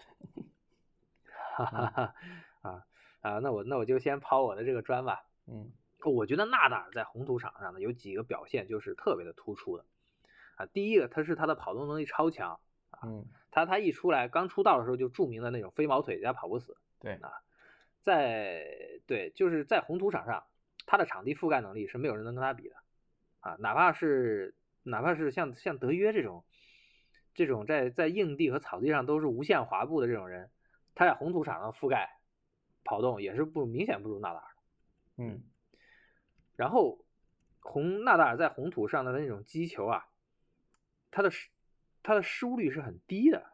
[1.54, 2.14] 哈哈哈
[2.62, 2.86] 啊
[3.20, 5.26] 啊，那我那我就先抛我的这个砖吧。
[5.46, 5.70] 嗯，
[6.08, 9.84] 我觉得纳达尔在红土场上呢有几个表现就是特别的突出的
[10.54, 10.66] 啊。
[10.66, 12.60] 第一个，他是他的跑动能力超强
[12.90, 13.00] 啊。
[13.04, 13.26] 嗯。
[13.50, 16.76] 他他一出来刚出道的时候就著名的那种飞毛腿加跑不死。
[17.00, 17.32] 对啊，
[18.00, 18.64] 在
[19.06, 20.44] 对就是在红土场上，
[20.86, 22.76] 他的场地覆盖能力是没有人能跟他比的
[23.40, 23.56] 啊。
[23.58, 26.44] 哪怕是哪怕是像像德约这种。
[27.32, 30.50] 这种在在硬地和草地上都是无限滑步的这种人，
[30.96, 32.18] 他在红土场上覆盖
[32.82, 34.62] 跑动也是不明显不如纳达尔的。
[35.16, 35.42] 嗯，
[36.60, 37.06] 然后
[37.60, 40.08] 红纳达尔在红土上的那种击球啊，
[41.10, 41.48] 他的失
[42.02, 43.46] 他的失误率是很低的，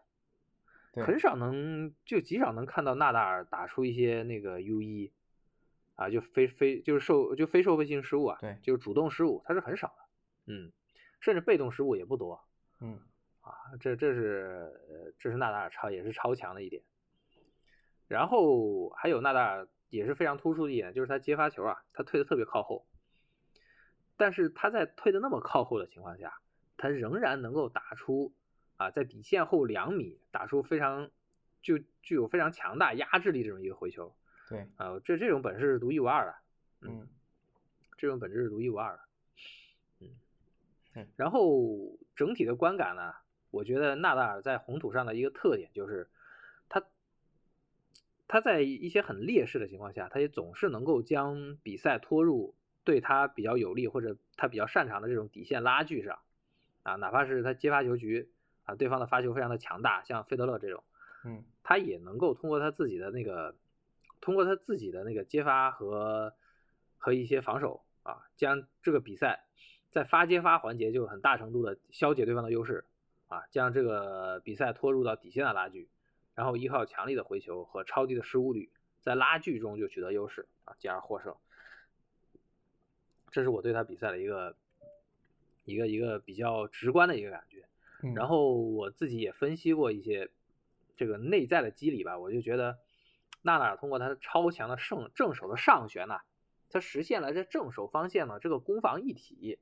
[1.04, 5.12] 很少能就极少能看到纳达尔打出一些那个 U 一
[5.94, 10.72] 啊，就非非就是受就非受迫性失误啊，对，就是主动失误他是很少的，嗯，
[11.20, 12.44] 甚至被动失误也不多，
[12.80, 12.98] 嗯。
[13.42, 16.82] 啊，这这是这是纳达尔超也是超强的一点，
[18.08, 22.84] 然后还有纳达尔也是非常突出的一点，就是他接发球啊，他退的特别靠后，
[24.16, 26.40] 但是他在退的那么靠后的情况下，
[26.76, 28.32] 他仍然能够打出
[28.76, 31.10] 啊，在底线后两米打出非常
[31.62, 34.14] 就具有非常强大压制力这种一个回球。
[34.48, 36.34] 对，啊，这这种本事是独一无二的，
[36.80, 37.08] 嗯，
[37.98, 39.00] 这种本质是独一无二的，
[40.94, 43.14] 嗯，然后整体的观感呢？
[43.50, 46.10] 我觉得纳达尔在红土上的一个特点就是，
[46.68, 46.84] 他
[48.28, 52.54] 他在一些很劣势的情况下，他也总是能够将比赛拖入
[52.86, 56.18] 对他比较有利或者他比较擅长的这种底线拉锯上，
[56.84, 58.30] 啊，哪怕是他接发球局
[58.64, 60.82] 啊，对方的发球非常的强大，像费德勒这种，
[61.24, 63.54] 嗯，他也能够通过他自己的那个，
[64.22, 66.32] 通过他自己的那个接发和
[66.96, 69.44] 和一些防守啊，将这个比赛
[69.90, 72.84] 在发接发环节就很大程度的消解对方的优势。
[73.28, 75.88] 啊，将这个比赛拖入到底线的拉锯，
[76.36, 78.70] 然后依靠强力的回球和超低的失误率，
[79.00, 81.34] 在拉锯中就取得优势啊，进而获胜。
[83.36, 84.56] 这是我对他比赛的一个
[85.66, 87.66] 一个一个比较直观的一个感觉。
[88.14, 90.30] 然后我自己也分析过一些
[90.96, 92.78] 这个内在的机理吧，我就觉得
[93.42, 96.20] 纳达尔通过他超强的正正手的上旋呢，
[96.70, 99.58] 他实现了这正手方向的这个攻防一体。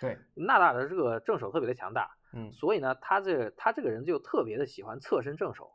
[0.00, 2.16] 对，纳达尔的这个正手特别的强大。
[2.32, 5.72] 嗯，所以呢，他这他这个人就特别的喜欢侧身正手，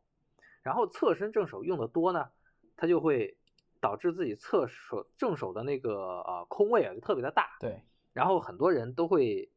[0.61, 2.29] 然后侧身正手用的多呢，
[2.77, 3.35] 他就会
[3.81, 7.57] 导致自己侧手正手的那个呃空位啊就特别的大。
[7.59, 9.49] 对，然后很多人都会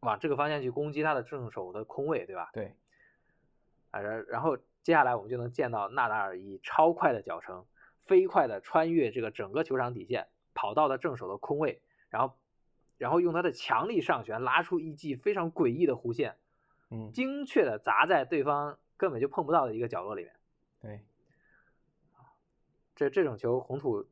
[0.00, 2.50] 往这个方向去攻击他的正手的空位，对吧？
[2.52, 2.74] 对，
[3.92, 7.64] 啊，然然后接下来我们就能见到纳达尔以超快的脚程，
[8.06, 12.34] 飞快的穿越这个整个球场底线，跑到了正手的空位，然后。
[12.96, 16.36] 然后用他的强力上旋拉出一记非常诡异的弧线，
[16.90, 20.32] 嗯，精确的砸在对方根本就碰不到的一个角落里面。
[20.80, 21.04] 对，
[22.94, 24.06] 这这种球红土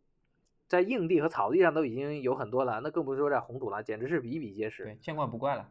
[0.69, 4.85] 在硬地和草地上都已经有很多了，那更不说在红土了，简直是比比皆是。
[4.85, 5.71] 对，见怪不怪了。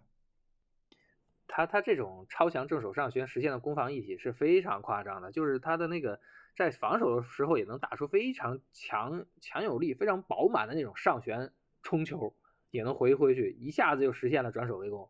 [1.48, 6.20] 他他这种超强正手上旋实现的攻防一体是非常夸张的，就是他的那个
[6.56, 12.36] 在防守的时候也能打出非常强强有力、非常饱满的那种上旋冲球。
[12.70, 15.10] 也能回回去，一下子就实现了转手为攻，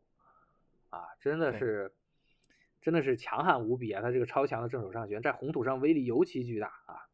[0.89, 1.93] 啊，真的是，
[2.81, 4.01] 真的是强悍无比啊！
[4.01, 7.05] 他这个超强的正手上旋，在红土上威力尤其巨大啊。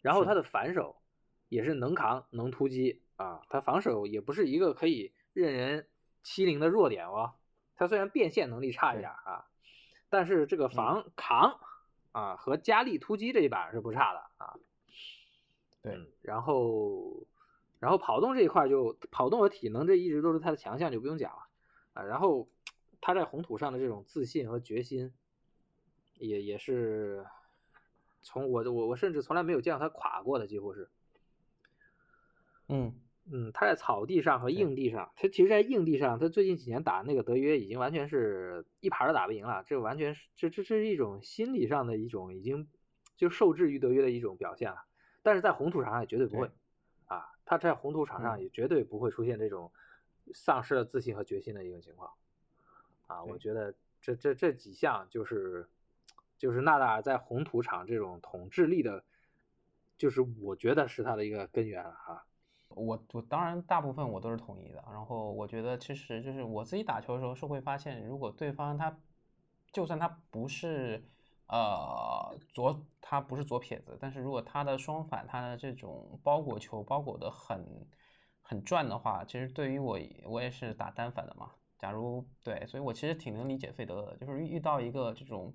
[0.00, 0.96] 然后他的反手
[1.48, 5.88] 也是能扛能突击啊，他防守也不是一个可以任人
[6.22, 7.34] 欺凌的弱点哦。
[7.76, 9.46] 他虽然变现能力差一点啊，
[10.08, 11.60] 但是这个防扛
[12.12, 14.58] 啊和加力突击这一板是不差的啊。
[15.80, 17.26] 对，然后
[17.78, 21.48] 然后跑动这一块就跑动和体能这一直都是他的强项，就不用讲了
[21.92, 22.02] 啊。
[22.02, 22.48] 然后
[23.00, 25.12] 他在红土上的这种自信和决心，
[26.18, 27.24] 也也是
[28.28, 30.90] 从我我我甚至从来没有见到他垮过的，几乎是。
[32.68, 33.00] 嗯
[33.32, 42.68] 嗯，他在草地上和硬地上，他其实，在硬地上，他最近几年打那个德约已经完全是一盘都打不赢了，这完全是这这这是一种心理上的一种已经
[43.16, 44.84] 就受制于德约的一种表现了。
[45.22, 46.50] 但是在红土场上也绝对不会
[47.06, 49.72] 啊，他在红土场上也绝对不会出现这种
[50.34, 52.12] 丧失了自信和决心的一种情况
[53.06, 53.24] 啊。
[53.24, 55.66] 我觉得这这这几项就是
[56.38, 59.04] 就是纳达尔在红土场这种统治力的，
[59.98, 62.24] 就是我觉得是他的一个根源了哈。
[62.68, 68.96] 我我当然大部分我都是同意的，然后我觉得其实就是我自己打球的时候是会发现，如果对方他
[69.72, 71.02] 就算他不是
[71.48, 77.86] 呃左他不是左撇子，但是如果他的双反他的这种包裹球包裹的很
[78.42, 81.50] 很转的话，其实对于我我也是打单反的嘛。
[81.78, 85.54] 假如对，所以我其实挺能理解费德勒的，就是遇到一个这种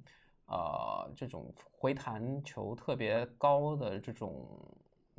[0.53, 4.47] 呃这种回弹球特别高的这种。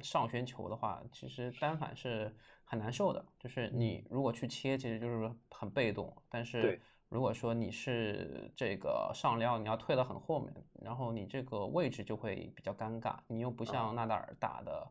[0.00, 3.24] 上旋球的话，其实单反是很难受的。
[3.38, 6.12] 就是你如果去切，其实就是很被动。
[6.28, 13.16] 但是如果说你是这个上料，你要退到很后面，然后你这个位置就会比较尴尬。
[13.28, 14.84] 你又不像纳达尔打的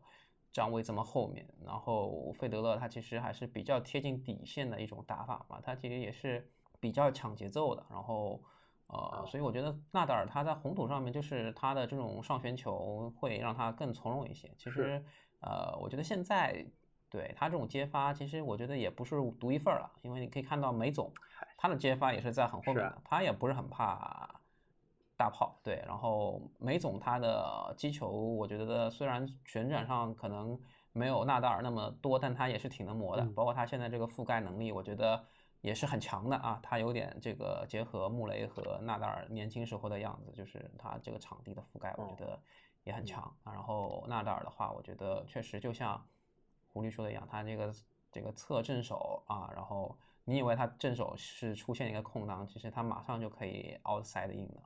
[0.50, 7.84] 站位这么后面，然后费德勒他其实还是比较贴近底线的一种打法嘛，他其实也是比较抢节奏的。
[7.90, 8.42] 然后。
[8.86, 14.48] 呃，所以我觉得纳达尔他在红土上面，就是他的这种上旋球会让他更从容一些。
[14.56, 15.02] 其实，
[15.40, 16.64] 呃，我觉得现在
[17.08, 21.10] 对他这种接发，其实我觉得也不是独一份儿了，因为你可以看到梅总
[21.56, 24.28] 他的接发也是在很后面的，他也不是很怕
[25.16, 25.58] 大炮。
[25.64, 30.60] 对，然后梅总他的击球，我觉得虽然旋转上可能
[30.92, 33.24] 没有纳达尔那么多，但他也是挺能磨的。
[33.34, 35.24] 包括他现在这个覆盖能力，我觉得。
[35.64, 42.38] 也是很强的啊，他有点这个结合穆雷和纳达尔年轻时候的样子，就是他这个场地的覆盖，我觉得
[42.82, 43.50] 也很强啊。
[43.50, 46.06] 然后纳达尔的话，我觉得确实就像
[46.70, 47.74] 狐狸说的一样，他这个
[48.12, 49.96] 这个侧正手啊，然后
[50.26, 54.62] 你以为他正手是出现一个空档，其实他马上就可以 outside in 的，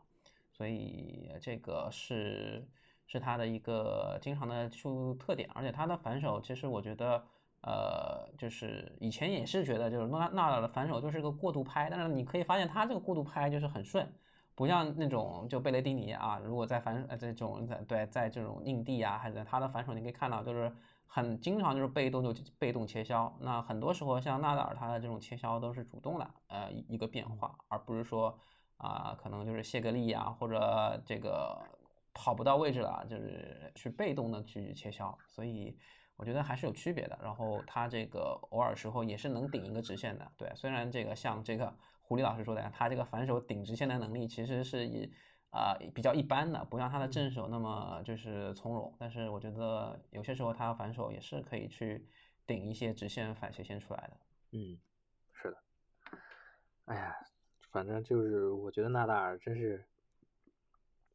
[0.50, 2.68] 所以这个是
[3.06, 7.24] 是他的一个经常的出特点，而且他的反手其实我觉得。
[7.62, 14.08] 呃，就是以前也是觉得，就是纳纳尔的反手就是个过度拍，但是你可以发现他这个过度拍就是很顺，
[14.54, 20.72] 不像那种就贝雷蒂尼啊，如果在反呃这种在对在这种硬地啊，还是他的反手，你可以看到就是
[21.08, 23.36] 很经常就是被动就被动切削。
[23.40, 28.38] 那很多时候像纳达尔他的这种切削都是主动的，呃一个变化，而不是说
[28.76, 31.58] 啊可能就是谢格利啊或者这个
[32.14, 35.76] 跑不到位置了，就是去被动的去切削，所以。
[36.18, 40.52] 我觉得还是有区别的，然后他这个偶尔时候也是能顶一个直线的，对。
[40.56, 45.08] 虽然这个像这个狐狸老师说的，他这个反手顶直线的能力其实是以
[45.50, 48.92] 啊比较一般的，不像他的正手那么就是从容。
[48.98, 52.04] 但是我觉得有些时候他反手也是可以去
[52.48, 54.16] 顶一些直线反斜线出来的。
[54.50, 54.76] 嗯，
[55.32, 55.56] 是的。
[56.86, 57.16] 哎呀，
[57.70, 59.86] 反正就是我觉得纳达尔真是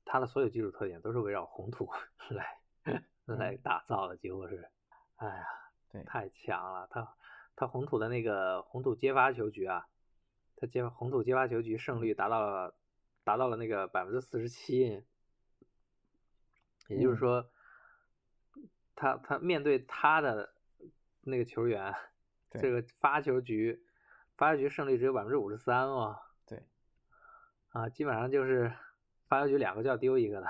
[0.05, 1.89] 他的所有技术特点都是围绕红土
[2.31, 2.57] 来
[3.25, 4.69] 来打造的，几乎是。
[5.23, 5.47] 哎呀，
[5.89, 6.85] 对，太强了！
[6.91, 7.15] 他
[7.55, 9.87] 他红土的那个红土接发球局啊，
[10.57, 12.75] 他接红土接发球局胜率达到了
[13.23, 15.01] 达到了那个百分之四十七，
[16.89, 17.49] 也就是说，
[18.95, 20.53] 他他面对他的
[21.21, 21.95] 那个球员，
[22.51, 23.85] 这个发球局
[24.35, 26.19] 发球局胜率只有百分之五十三哦。
[26.45, 26.67] 对，
[27.69, 28.73] 啊，基本上就是
[29.29, 30.47] 发球局两个就要丢一个的。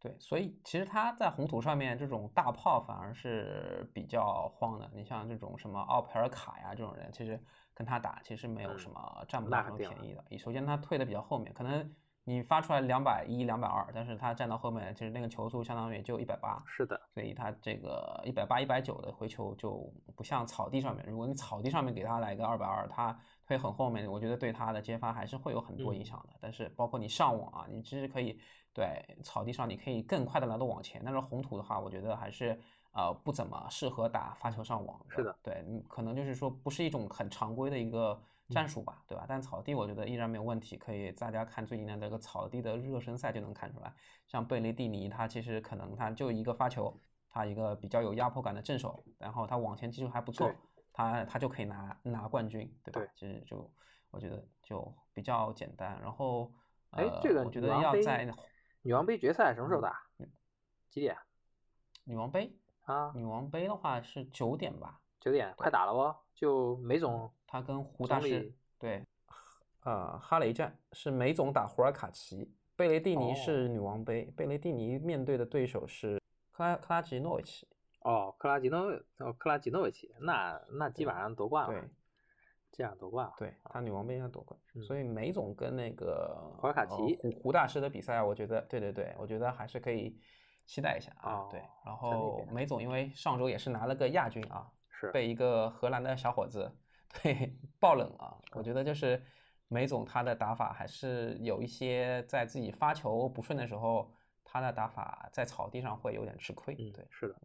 [0.00, 4.88] 对，所以其实他在红土上面这种大炮反而是比较慌的。
[4.94, 7.42] 你像这种什么奥佩尔卡呀这种人，其实
[7.74, 10.24] 跟他打其实没有什么占不到什么便宜的。
[10.30, 11.92] 你首先他退的比较后面，可能
[12.28, 16.62] 你发出来两百一、两百二，但是他站到后面，其实那个球速相当于也就一百八。
[16.66, 21.04] 是的，所以他这个一百八、一百九的回球就不像草地上面。
[21.08, 26.36] 如果你草地上面给他来个二百二，他推很后面，我觉得对他的接发还是会有很多影响的。
[26.40, 28.38] 但是包括你上网啊，你其实可以。
[28.74, 32.56] 对，草地上你可以更快的来到网前，但是红土的话，我觉得还是
[32.92, 35.04] 呃不怎么适合打发球上网。
[35.08, 38.16] 是的，对，可能就是说不是一种很常规的一个
[38.50, 39.26] 战术吧，对吧？
[39.28, 43.92] 但草地我觉得依然没有问题，可以大家看最近的这个草地的热身赛就能看出来，
[44.26, 50.50] 像贝雷蒂尼他其实可能他就一个发球，他一个比较有压迫感的正手，然后他网前技术还不错，
[50.92, 53.12] 他他就可以拿拿冠军，对吧？
[53.14, 53.70] 其实就
[54.10, 56.00] 我觉得就比较简单。
[56.00, 56.50] 然后，
[56.90, 58.24] 哎，这个我觉得要在
[58.82, 60.02] 女王杯决赛什么时候打？
[60.90, 61.16] 几点？
[62.04, 64.98] 女王杯啊，女王杯的话是九点吧？
[65.20, 66.16] 九点，快打了哦！
[66.34, 69.02] 就梅总他跟胡大师对，
[69.82, 76.20] 呃，哈雷战是梅总打胡尔卡奇，贝雷蒂尼是女王杯，贝雷蒂尼面对的对手是
[76.52, 77.66] 克拉克拉吉诺维奇。
[78.02, 78.80] 哦，克拉吉诺
[79.16, 81.72] 哦，克拉吉诺维奇，那那基本上夺冠了。
[81.72, 81.88] 对，
[82.70, 83.32] 这样夺冠了。
[83.38, 90.20] 对他女王杯上夺冠，所以梅总跟那个胡尔卡奇胡胡大师的比赛，我觉得对对对，我觉得还是可以
[90.66, 91.48] 期待一下啊。
[91.50, 94.70] 对，然后梅总因为上周也是拿了个亚军啊。
[95.00, 96.76] 是被一个荷兰的小伙子
[97.22, 99.22] 对爆冷啊，我觉得就是
[99.68, 104.12] 梅总他的打法还是有一些在自己发球不顺的时候，
[104.44, 106.74] 他的打法在草地上会有点吃亏。
[106.78, 107.36] 嗯，对，是的。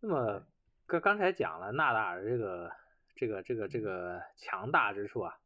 [0.00, 0.42] 那么
[0.86, 2.72] 刚刚才讲了纳达尔这个
[3.14, 5.38] 这个这个这个强大之处啊，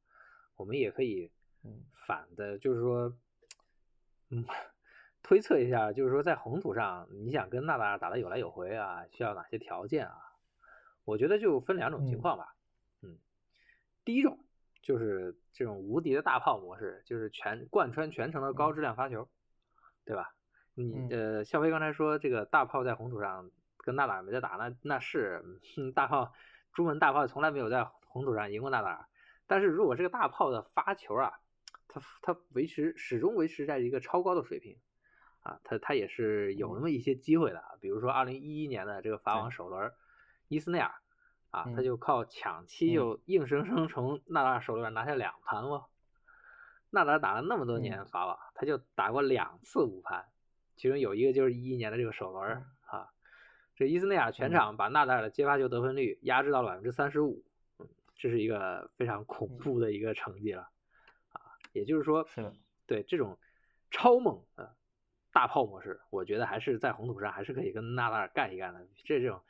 [0.56, 1.30] 我们也可以
[2.06, 3.16] 反的，就是说，
[4.30, 4.44] 嗯，
[5.22, 10.14] 推测一下，就是说在红土上你想跟纳达尔打得有来有回啊，需要哪些条件啊？
[11.04, 12.59] 我觉得就分两种情况吧，嗯，
[14.04, 14.38] 第一种
[14.82, 19.28] 就是这种无敌的大炮模式，就是全贯穿全程的高质量发球，
[20.04, 20.34] 对吧？
[20.74, 25.42] 你呃，肖飞刚才说这个大炮在红土上跟纳达尔没得打，那那是
[25.94, 26.32] 大炮，
[26.72, 29.06] 朱门大炮从来没有在红土上赢过纳达尔。
[29.46, 31.32] 但是如果这个大炮的发球啊，
[31.88, 34.78] 它它维持始终维持在一个超高的水平
[35.40, 37.62] 啊，它它也是有那么一些机会的。
[37.80, 39.92] 比如说二零一一年的这个法网首轮。
[40.52, 40.92] 伊斯内尔
[41.50, 45.86] 啊，他就靠抢七就硬生生从 纳达尔手里边拿下两盘哦。
[46.90, 50.26] 纳达尔打了那么多年法网，他就打过两次五盘，
[50.76, 53.08] 其中有一个就是一一年的这个首轮啊。
[53.74, 57.44] 这伊斯内亚全场把纳达尔的接发球得分率压制到了百分之三十五，
[57.78, 60.68] 嗯，这是一个非常恐怖的一个成绩了
[61.32, 61.40] 啊。
[61.72, 62.52] 也就是说，是，
[62.86, 63.38] 对这种
[63.90, 64.76] 超猛的
[65.32, 68.86] 大炮模式，我觉得还是在红土上还是可以跟纳达尔干一干的。
[69.04, 69.40] 这这种。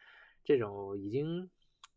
[0.42, 1.50] 这种已经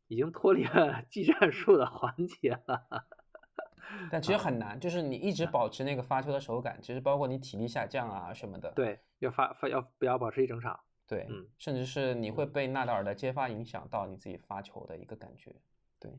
[0.08, 3.06] 已经脱离了技战术的环节了，
[4.12, 8.72] 但其实很难，就是你一直保持那个发球的手感，其实包括你体力下降啊什么的。
[8.72, 10.80] 对，要发发要不要保持一整场？
[11.08, 15.56] 对，嗯，甚至是你会被纳达尔的接发影响到你自己发球的一个感觉。
[16.00, 16.12] 对，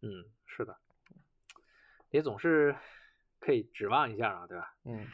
[0.00, 0.76] 嗯，是的，
[2.10, 2.76] 也总是
[3.40, 4.74] 可以指望一下啊，对吧？
[4.84, 5.06] 嗯，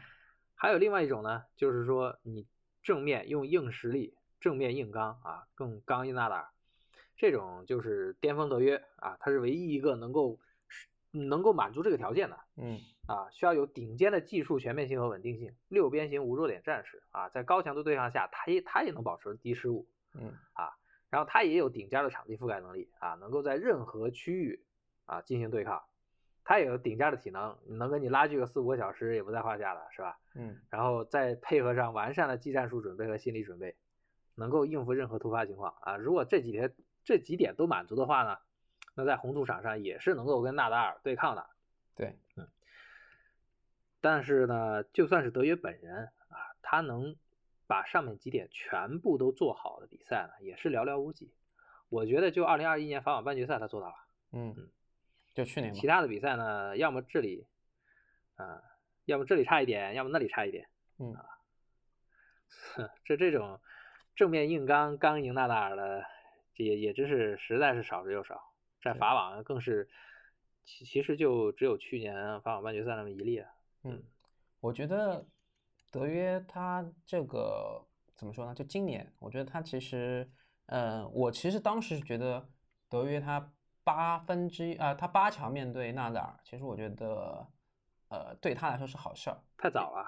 [0.54, 2.46] 还有另外一种呢，就是说你
[2.82, 4.14] 正面用硬实力。
[4.40, 6.48] 正面硬刚啊，更刚硬纳达尔，
[7.18, 10.38] 这种就是巅峰德约啊，他是唯一一个能够
[11.10, 20.70] 能够满足这个条件的，嗯啊，需要有顶尖的技术全面性和稳定性，六边形无弱点战士啊，在高强度对抗下，他也他也能保持低失误，嗯啊，
[21.10, 24.62] 然后他也有顶尖的场地覆盖能力啊，能够在任何区域
[25.04, 25.82] 啊进行对抗，
[26.44, 30.20] 他也有顶尖的体能，能跟你拉锯个四五个小时也不在话下了是吧？
[30.36, 33.74] 嗯，然后再配合上完善的技战术准备和心理准备。
[34.40, 35.96] 能够应付任何突发情况啊！
[35.96, 36.72] 如果这几天
[37.08, 38.38] 这几点都满足的话呢，
[38.94, 41.46] 那在红土场上也是能够跟纳达尔对抗的。
[41.96, 42.46] 对，嗯。
[44.02, 47.16] 但是呢，就算是德约本人啊，他能
[47.66, 51.32] 把上面几点全部都做好的比赛呢，也是寥寥无几。
[51.88, 53.94] 我觉得就二零二一年法网半决赛他做到了。
[54.32, 54.68] 嗯嗯。
[55.32, 55.72] 就去年。
[55.72, 57.46] 其他的比赛呢，要么这里
[58.36, 58.62] 啊，
[59.06, 60.68] 要么这里差一点，要么那里差一点。
[60.98, 61.24] 嗯啊。
[63.02, 63.58] 这这种。
[64.14, 66.04] 正面硬刚刚赢纳达尔的，
[66.58, 68.52] 也也真是实在是少之又少，
[68.82, 69.88] 在法网更是，
[70.64, 73.42] 其其实就只有去年法网半决赛那么一例。
[73.84, 74.02] 嗯，
[74.58, 75.24] 我觉得
[75.92, 77.80] 德约他这个
[78.16, 78.52] 怎么说呢？
[78.54, 80.28] 就今年，我觉得他其实，
[80.66, 82.44] 嗯，我其实当时觉得
[82.88, 83.52] 德约他
[83.84, 87.46] 八分之一啊，他八强面对纳达尔，其实我觉得，
[88.08, 89.40] 呃，对他来说是好事儿。
[89.56, 90.04] 太早了。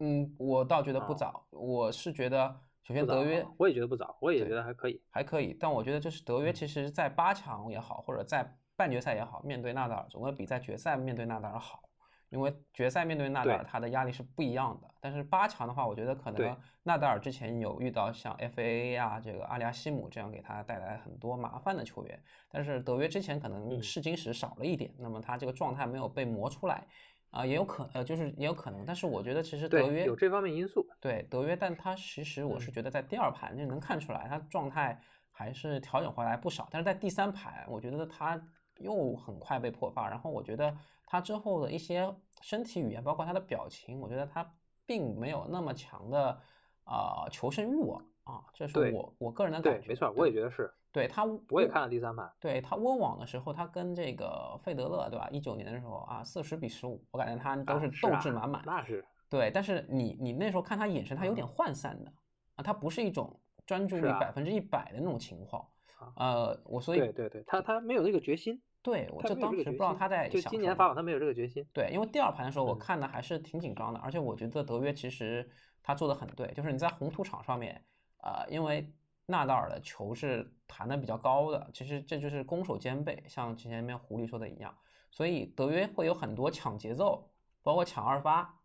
[0.00, 2.60] 嗯，我倒觉得不早，我是觉得。
[2.82, 5.56] 首先，德约我也觉得不早，我也觉得还可以，还可以。
[5.58, 11.82] 但我觉得就是德约，其实在八强也好，或者在半决赛也好，面对纳达尔，总归比在决赛面对纳达尔好。
[12.30, 14.88] 因为决赛面对纳达尔，他的压力是不一样的。
[15.02, 22.18] 但是八强的话，我觉得可能纳达尔之前有遇到像 FAA 啊，这个阿里亚西姆这样给他带来很多麻烦的球员。
[22.50, 26.86] 但是德约之前可能试金石少了一点，那么他这个状态没有被磨出来。
[27.32, 30.86] 啊，也有可呃，就是也有可能，但是我觉得其实德约有这方面因素。
[31.00, 36.68] 对德约，但他其实我是觉得在第二盘就能看出来，他状态还是调整回来不少。
[36.70, 38.38] 但是在第三盘，我觉得他
[38.76, 40.10] 又很快被破发。
[40.10, 40.76] 然后我觉得
[41.06, 44.54] 他之后的一些身体语言，包括他的表情，我觉得他
[44.84, 46.38] 并没有那么强的
[46.84, 48.04] 啊求胜欲望。
[48.24, 49.88] 啊，这是我我个人的感，觉。
[49.88, 52.30] 没错，我也觉得是，对他，我也看了第三盘。
[52.38, 55.28] 对他温网的时候，他跟这个费德勒，对吧？
[55.32, 58.62] 一九年的时候啊，四十比十五，我感觉他都啊是斗志满满。
[58.66, 62.12] 那是对，但是你你那时候看他眼神，他有点嗯涣散的
[62.56, 65.66] 啊，他不是一种专注力百分之一百的那种情况。
[65.98, 71.64] 啊呃，我所以对对对，他他没有那个决心，对我就当时不知道他在就想什么今年法网他没有这个决心。
[71.72, 75.48] 对，因为第二盘的时候我嗯看的还是挺紧张的，而且我觉得德约其实
[75.82, 77.82] 他做的很对，就是你在红土场上面，
[78.22, 78.92] 呃，因为
[79.26, 84.76] 纳达尔的球是弹的比较高的，其实这就是攻守兼备，像前面狐狸说的一样，
[85.10, 87.30] 所以德约会有很多抢节奏，
[87.62, 88.60] 包括抢二发，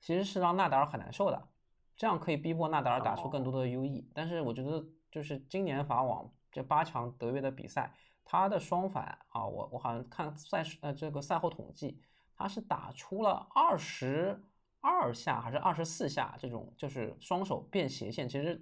[0.00, 1.48] 其实是让纳达尔很难受的，
[1.96, 4.10] 这样可以逼迫纳达尔打出更多的优异。
[4.14, 7.94] 但是我觉得就是今年法网这八强德约的比赛，
[8.24, 12.00] 他的双反啊，我我好像看赛事呃这个赛后统计，
[12.36, 14.42] 他是打出了二十
[14.82, 18.60] 二下还是二十四下这种就是双手变斜线，其实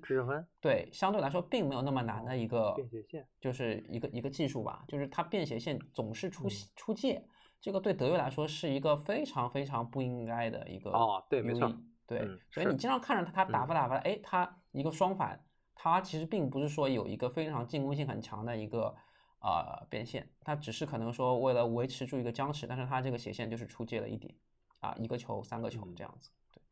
[0.60, 3.26] 对相对来说并没有那么难的一个变斜线。
[3.40, 6.50] 就是一个一个技术吧，就是他变斜线总是出嗯。
[6.76, 7.26] 出界，
[7.58, 11.72] 这个对德约来说是一个非常非常不应该的一个哦对没错
[12.06, 15.42] 对，所以你经常看着他他打嗯发打发，哎，他一个双反，
[15.74, 18.94] 他其实并不是说有一个非常进攻性很强的一个
[19.40, 24.34] 呃变线，他只是可能说为了维持住一个僵持，但是他这个斜线就是出界了一点
[24.80, 25.94] 啊，一个球三个球嗯。
[25.94, 26.62] 这样子，对，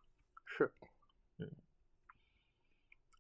[0.45, 0.73] 是，
[1.39, 1.51] 嗯，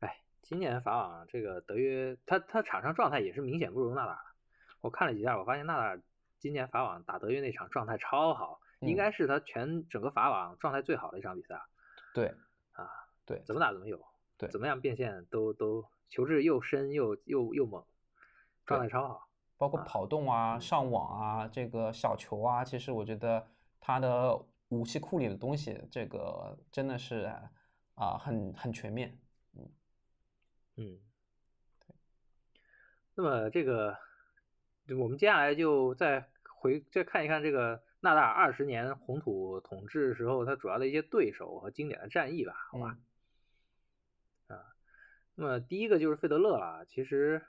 [0.00, 4.24] 哎，今年法网这个德约，他他场上状态也是明显不如纳达尔。
[4.80, 6.02] 我看了几下，我发现纳达尔
[6.38, 8.96] 今年法网打德约那场状态超好，应嗯。
[8.96, 11.62] 该是他全整个法网状态最好的一场比赛啊。
[12.14, 12.34] 对。
[12.72, 12.88] 啊，
[13.26, 13.42] 对。
[13.44, 14.02] 怎么打怎么有，
[14.36, 14.48] 对。
[14.48, 17.84] 怎么样变现都都球质又深又又又猛，
[18.64, 19.28] 状态超好。
[19.56, 20.60] 包括啊跑动啊、嗯。
[20.60, 23.48] 上网啊、这个小球啊，其实我觉得
[23.80, 27.32] 他的武器库里的东西，这个真的是
[27.94, 29.18] 啊、很很全面。
[30.76, 31.00] 嗯，
[33.14, 33.96] 那么这个，
[34.98, 42.96] 我们接下来就再回再看一看这个纳达尔二十年红土统治时候他主要的一些对手和经典的战役吧，好吧？
[44.48, 44.58] 嗯
[45.34, 47.44] 那么第一个就是费德勒啊，其实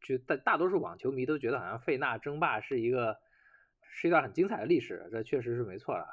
[0.00, 3.20] 就大大多数网球迷都觉得好像费纳争霸是一个
[3.90, 6.06] 是一段很精彩的历史，这确实是没错的。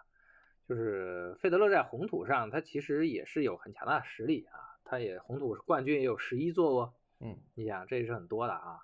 [0.68, 4.56] 就是费德勒在红土上，他其实也是有很强大的实力啊，
[4.86, 8.80] 他也红土冠军也有十一座哦，嗯你想这是很多的啊。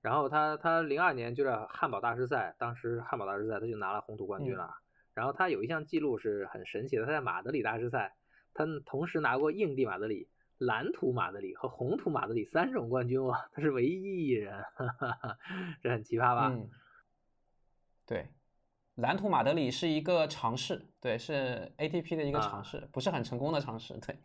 [0.00, 4.74] 然后他他零二年就在汉堡大师赛，当时汉堡大师赛他就拿了红土冠军了。
[5.14, 8.16] 然后他有一项记录是很神奇的，他在马德里大师赛，
[8.54, 10.28] 他同时拿过硬地马德里、
[10.58, 15.38] 蓝土马德里和红土马德里三种冠军哇，他是唯一一人，哈哈哈，
[15.82, 16.52] 这很奇葩吧？
[16.52, 16.70] 嗯，
[18.08, 18.26] 对，
[18.94, 24.18] 蓝图马德里是一个尝试，对，是 ATP 的一个尝啊试，不是很成功的尝试，对，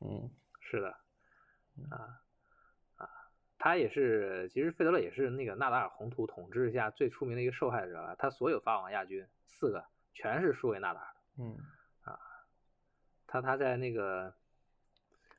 [0.00, 0.30] 嗯
[0.60, 0.88] 是的，
[1.88, 2.20] 啊
[2.96, 3.08] 啊，
[3.56, 8.14] 他也是，其实费德勒也是那个纳达尔红土统治下最出名的一个受害者了。
[8.16, 9.82] 他所有法网亚军四个
[10.12, 11.42] 全是输给纳达尔的。
[11.42, 11.58] 嗯
[13.26, 14.34] 他他在那个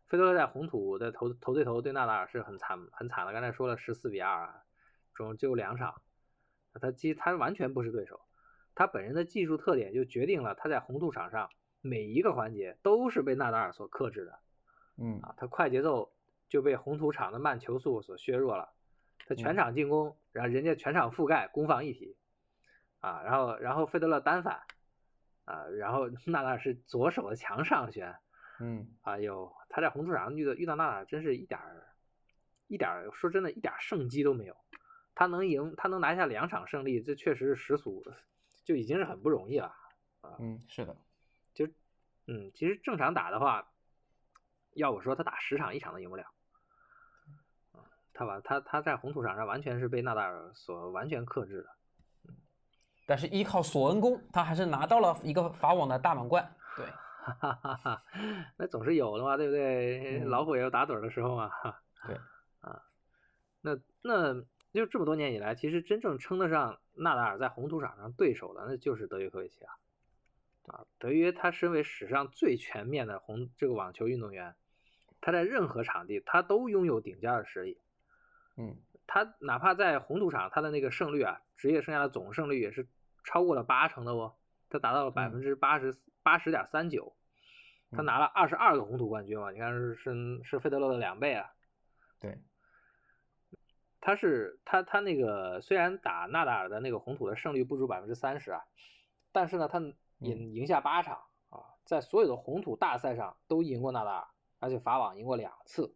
[0.08, 4.64] 费德勒在红土的头头对头对纳达尔是很惨很惨的，刚才说了十四比二啊，
[5.14, 6.02] 总就两场，
[6.80, 8.22] 他其实他完全不是对手，
[8.76, 11.50] 他本人的技术特点就决定了他在红土场上
[11.82, 14.40] 每一个环节都是被纳达尔所克制的。
[14.98, 16.14] 嗯啊，他快节奏
[16.48, 18.74] 就被红土场的慢球速所削弱了。
[19.28, 22.18] 他全嗯场进攻，然后人家全场覆盖，攻防一体，
[23.00, 24.62] 啊，然后然后费德勒单反，
[25.46, 28.16] 啊，然后 纳达尔是左手的强上旋，
[28.60, 31.88] 嗯哎呦，他在红土场上遇到遇到纳达尔，真是一点儿
[32.68, 34.56] 一点儿说真的，一点儿胜机都没有。
[35.14, 38.03] 他能赢，他能拿下两场胜利，这确实是实属
[38.64, 39.74] 就已经是很不容易了
[40.22, 40.36] 啊。
[40.39, 40.95] 嗯，是的，
[41.53, 41.68] 就
[42.28, 43.68] 嗯，其实正常打的话，
[44.74, 46.24] 要我说他打十场一场都赢不了。
[47.74, 47.84] 啊，
[48.14, 51.70] 他把他他在红土场上完全是被纳达尔所完全克制的。
[53.07, 58.03] 但是依靠索恩功，他还是拿到了一个法网的大满贯，对，哈哈哈哈，
[58.55, 60.20] 那总是有的嘛，对不对？
[60.22, 61.49] 嗯老虎也有打盹儿的时候嘛。
[61.49, 62.16] 哈对，
[62.62, 62.82] 啊，
[63.59, 64.41] 那那
[64.74, 69.74] 就这么多年以来，其实真正称得上纳达尔在红土场上对手的，那就是德约科维奇啊。
[70.68, 74.56] 啊，德约他身为史上最全面的红这个网球运动员，
[75.20, 77.82] 他在任何场地他都拥有顶尖的实力。
[78.58, 82.88] 嗯他哪怕在红土场，他的那个胜率啊，职业生涯的总胜率也是
[83.26, 84.36] 超过了八成的哦，
[84.70, 87.14] 他达到了百分之八十八十点三九，
[87.92, 91.52] 他嗯拿了二十二个红土冠军嘛，你看是是是费德勒的两倍啊。
[92.22, 92.40] 对，
[94.02, 98.66] 他是他他那个虽然打纳达尔的那个红土的胜率不足百分之三十啊，
[99.32, 99.80] 但是呢，他
[100.18, 101.18] 赢赢下八场
[101.49, 104.28] 啊，在所有的红土大赛上都赢过纳达尔
[104.60, 105.95] 而且法网赢过两次，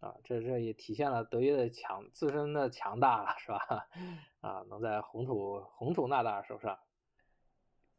[0.00, 3.88] 啊，这这也体现了德约的强自身的强大了，是吧？
[4.40, 6.78] 啊，能在红土红土纳达尔手上。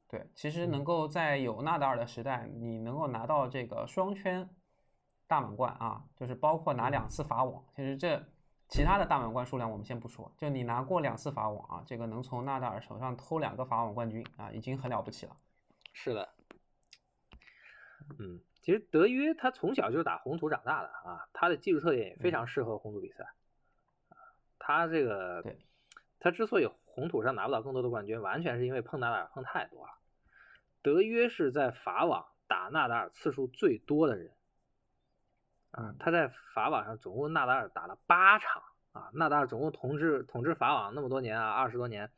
[0.08, 4.50] 对，其实能够在有纳达尔的时代，你能够拿到这个双圈
[5.26, 7.64] 大满贯啊，就是包括拿两次法网。
[7.76, 8.22] 其实这
[8.72, 15.36] 其他的大满贯数量我们先不说，就你拿过两次法网啊，这个能从纳达尔手上偷两个法网冠军啊，已经很了不起了。
[15.92, 16.30] 是的，
[18.18, 23.26] 嗯，其实德约他从小就是打红土长大的啊，他的技术特点也非常适合红土比赛
[24.08, 24.16] 啊。
[24.58, 25.44] 他这个，
[26.22, 29.92] 他之所以红土上拿不到更多的冠军，完全是因为碰纳达尔碰太多了。
[30.82, 34.32] 德约是在法网打纳达尔次数最多的人，
[35.72, 42.12] 啊，他在法网上总共纳达尔打了八场啊，纳达尔总共统治统治法网那么多年啊，二十多年，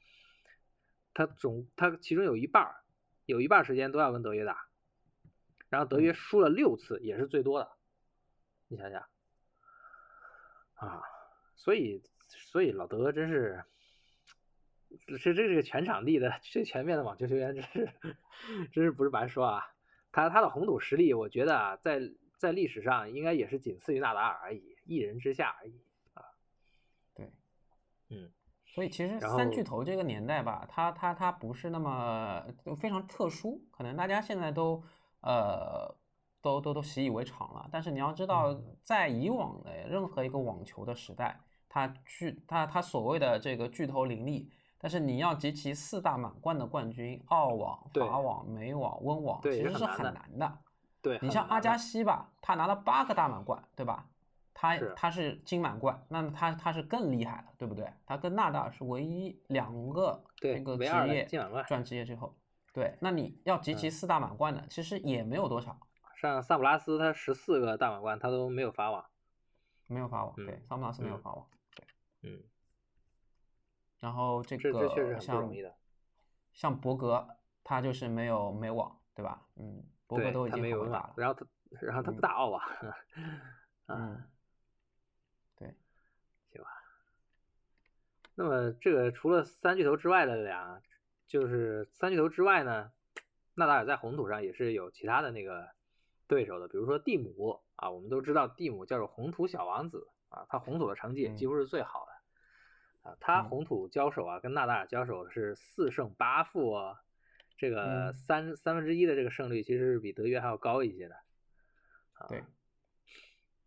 [1.13, 2.75] 他总他其中有一半
[3.25, 4.67] 有一半时间都要跟德约打，
[5.69, 7.71] 然后德约输了六次，也是最多的，
[8.67, 9.07] 你想想，
[10.75, 11.01] 啊，
[11.55, 13.63] 所以所以老德真是。
[15.07, 17.89] 是这这个全场地的最全面的网球球员，真是
[18.71, 19.65] 真是不是白说啊！
[20.11, 21.99] 他他的红土实力，我觉得啊，在
[22.43, 25.81] 在历史上应该也是仅次于纳达尔而已，一人之下而已
[26.13, 26.21] 啊。
[27.15, 27.31] 对，
[28.09, 28.29] 嗯，
[28.65, 32.45] 所以其实三巨头这个年代吧，他他他不是那么
[32.77, 34.83] 非常特殊，可能大家现在都
[35.21, 35.95] 呃
[36.41, 37.69] 都都都习以为常了。
[37.71, 41.39] 但是你要知道，在以往的任何一个网球的时代，
[41.69, 44.51] 它巨它它所谓的这个巨头林立。
[44.77, 50.57] 但是你要集齐四大满贯的冠军，澳网、法网、美网、温网，其实是很难的。
[51.03, 54.07] 对，你像阿加西吧，他拿了八个大满贯，对吧？
[54.53, 57.91] 他他是金满贯，那他他是更厉害了，对不对？
[58.05, 61.25] 他跟纳达尔是唯一两个那个职业
[61.67, 62.33] 转职业之后，
[62.71, 65.77] 对，那你要集齐四大满贯的，其实也没有多少。
[66.15, 69.05] 像萨普拉斯，他十四个大满贯，他都没有法网，
[69.87, 71.45] 没有法网，对，萨普拉斯没有法网，
[71.75, 71.85] 对，
[72.21, 72.41] 嗯。
[73.99, 75.51] 然后这个像
[76.53, 77.27] 像博格，
[77.63, 79.45] 他就是没有美网，对吧？
[79.55, 79.83] 嗯，
[80.15, 81.13] 博格都已经没有打了。
[81.17, 81.45] 然后他，
[81.81, 82.63] 然后他不打奥瓦。
[83.87, 84.23] 嗯，
[85.57, 85.75] 对，
[86.51, 86.69] 行吧。
[88.35, 90.81] 那么这个除了三巨头之外的俩，
[91.27, 92.91] 就是三巨头之外呢，
[93.55, 95.69] 纳达尔在红土上也是有其他的那个
[96.27, 102.13] 对手的，比如说蒂姆啊，我们都知道蒂姆叫做红土小王子啊，他红土的成绩几乎是最好的。
[103.09, 107.02] 啊，他红土交手啊，跟纳达尔交手是四胜八负啊，
[107.57, 111.15] 这个三三分之一的这个胜率其实是比德约还要高一些的。
[112.29, 112.43] 对，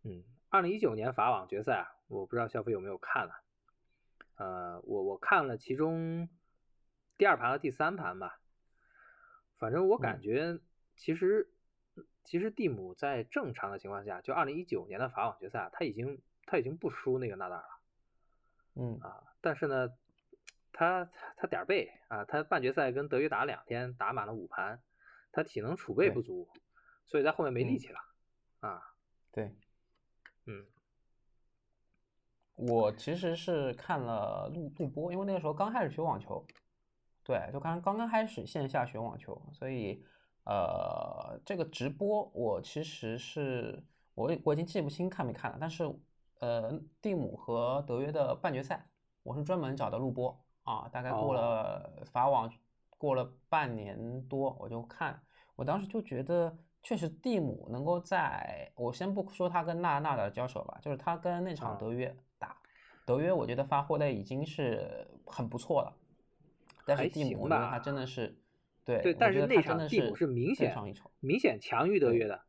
[0.03, 3.33] 嗯，二零一九年法网决赛啊，我不知道肖飞有没有看了，
[4.35, 6.27] 呃，我我看了其中
[7.17, 8.39] 第二盘和第三盘吧，
[9.57, 10.59] 反正我感觉
[10.95, 11.51] 其实
[12.23, 17.69] 其实蒂姆在正常的情况下，就二零一九年的法网决赛，他已经他已经不输那个纳达尔了。
[18.75, 19.89] 嗯啊，但是呢，
[20.77, 24.79] 他他点儿背啊，他半决赛跟德约打了两天，打满了五盘，
[25.31, 26.47] 他体能储备不足，
[27.05, 27.99] 所以在后面没力气了
[28.59, 28.81] 啊。
[29.31, 29.55] 对，
[30.45, 30.65] 嗯，
[32.55, 36.45] 我其实是看了录录播，因为那个时候刚开始学网球，
[37.23, 40.05] 对，就刚刚刚开始线下学网球，所以
[40.45, 45.91] 呃，这个直播我其实是我我已经记不清看没看了，但是。
[46.39, 48.87] 呃，蒂姆和德约的半决赛，
[49.23, 52.51] 我是专门找的录播啊，大概过了法网，
[52.97, 55.17] 过了半年多，我就看，
[55.55, 62.57] 我当时就觉得，确实蒂姆能够在，我先不说他跟纳纳的交手吧，就是他跟那场德约打，
[63.05, 65.95] 德约我觉得发挥的已经是很不错了，
[66.85, 68.37] 但是蒂姆我觉得他真的是，
[68.83, 70.75] 对对，但是那场蒂姆是明显
[71.21, 72.41] 明显强于德约的，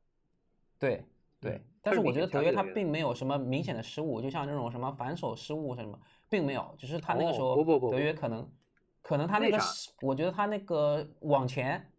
[0.81, 1.05] 对。
[1.41, 5.97] 对，但是我觉得德约他并没有什么明显的失误，就像这种什么反手失误什么，
[6.29, 8.51] 并没有，只是他那个时候不不不德约可能，
[9.03, 9.59] 可能他那个，
[10.03, 11.91] 我觉得他那个往前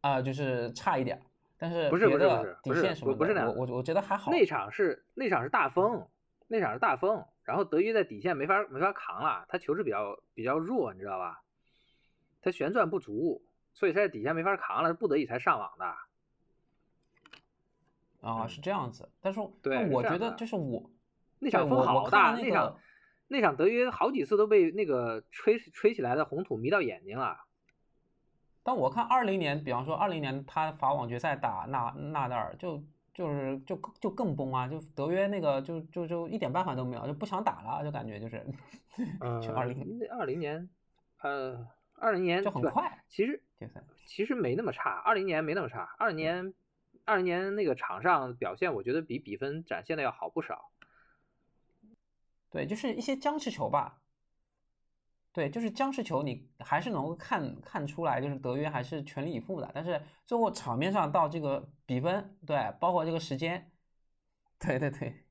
[0.00, 1.20] 啊就是差一点，
[1.58, 2.26] 但是不是不是
[2.62, 4.30] 不是底线什么，不是我我我觉得还好。
[4.30, 6.08] 那场是那场是大风，
[6.48, 11.42] 那场是大风，然后德约在底线没法没法扛了，他球是比较比较弱，你知道吧？
[12.40, 15.94] 他旋转不足，所以他在底下没法扛了，不得已才上网的。
[18.20, 20.90] 啊，是这样子，但是对，我觉得就是我
[21.38, 22.74] 那场风好大，那场
[23.28, 27.44] 那场德约好几次都被那个吹吹起来的红土迷到眼睛了。
[28.62, 38.46] 但我看二零年，比方说二零年他法网决赛打纳纳达尔，就就是就就更崩啊，就德约那个就就就一点办法都没有，就不想打了，就感觉就是，
[39.20, 40.68] 嗯二零二零年，
[41.22, 43.42] 呃，二零年就很快，其实
[44.06, 46.54] 其实没那么差，二零年没那么差，二零年。
[47.06, 50.70] 二零年那个场上表现，我觉得比比分展现的要好不少。
[52.54, 54.00] 对，就是一些僵持球吧。
[55.32, 59.68] 对，就是僵持球，你还是能够看看出来，就是德约还是全力以赴的。
[59.74, 63.72] 但是最后场面上到这个比分，对，包括这个时间，
[64.60, 65.24] 对对对，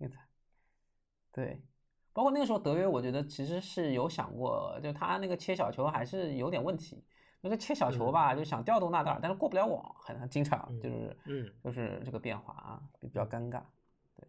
[1.31, 1.63] 对，
[2.11, 7.05] 包括那个时候德约，我觉得其实是有想过，就他那个切小球还是有点问题。
[7.39, 13.61] 那个切小球吧，就想调动纳达尔，但是过不了网，很经常就是，嗯，就是这个变化啊，比较尴尬。
[14.17, 14.27] 对，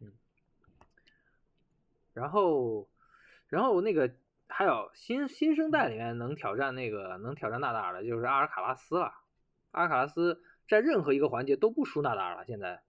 [2.15, 2.89] 然后，
[3.49, 4.11] 然后那个。
[4.47, 9.13] 还有新新生代里面能挑战那个能挑战纳达尔的，就是阿尔卡拉斯了。
[9.71, 12.45] 阿尔卡拉斯在任何一个环节都不输纳达尔了。
[12.45, 12.83] 现在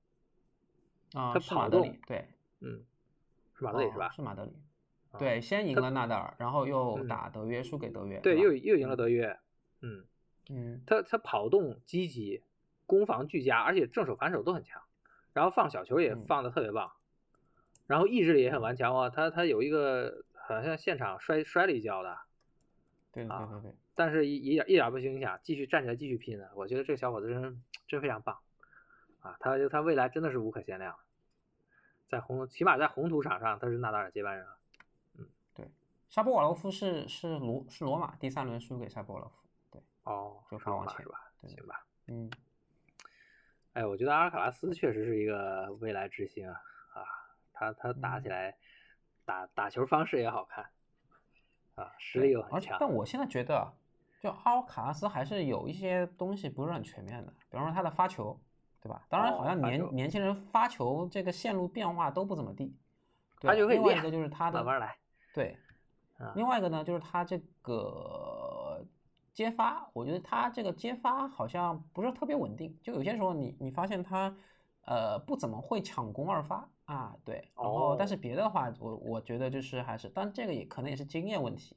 [1.14, 2.28] 啊，他跑动对，
[2.60, 2.84] 嗯，
[3.58, 4.10] 是马德里是吧？
[4.12, 4.52] 是马德里。
[5.18, 8.20] 对，先赢了纳达尔，然后又打德约，输给德约。
[8.20, 9.40] 对，又又赢了德约。
[9.82, 10.06] 嗯
[10.50, 12.44] 嗯，他他跑动积极，
[12.86, 14.84] 攻防俱佳，而且正手反手都很强，
[15.32, 16.92] 然后放小球也放的特别棒，
[17.88, 19.10] 然后意志力也很顽强啊。
[19.10, 20.24] 他他有一个。
[20.48, 22.16] 好像现场摔摔了一跤的，
[23.12, 26.52] 对对对对，但是一一点一点不影响，继续站起来继续拼的。
[26.54, 28.38] 我觉得这个小伙子真真非常棒
[29.22, 29.36] 啊！
[29.40, 30.96] 他就他未来真的是无可限量，
[32.08, 34.58] 在红起码在红土场上他是纳达尔接班人了。
[35.18, 35.68] 嗯，对，
[36.10, 39.36] 沙波瓦罗夫是是罗是罗马第三轮输给沙波瓦洛夫，
[39.72, 41.32] 对，哦，就发往前是吧？
[41.48, 42.30] 行吧，嗯，
[43.74, 46.62] 哎，我觉得阿尔卡拉斯确实是一个未来之星啊啊，
[47.56, 48.56] 他他打起来。
[49.28, 50.64] 打打球方式也好看，
[51.74, 52.78] 啊，实力又很强。
[52.80, 53.74] 但我现在觉得，
[54.22, 58.40] 就阿尔卡拉斯还是有一些东西不是很全面的，比方说他的发球，
[58.80, 59.04] 对吧？
[59.10, 62.78] 当然，好像年年轻人发球这个线路变化都不怎么地。
[63.40, 64.96] 对，另外一个就是他的慢慢来。
[65.34, 65.58] 对，
[66.36, 68.86] 另外一个呢，就是他这个
[69.34, 74.38] 接发，我觉得他这个接发好像不是特别稳定，就有些时候你你发现他。
[74.86, 81.76] 呃，不怎么会抢攻二发啊，对，然后但是别的话，我我觉得就是还是，但这个也可能也是经验问题，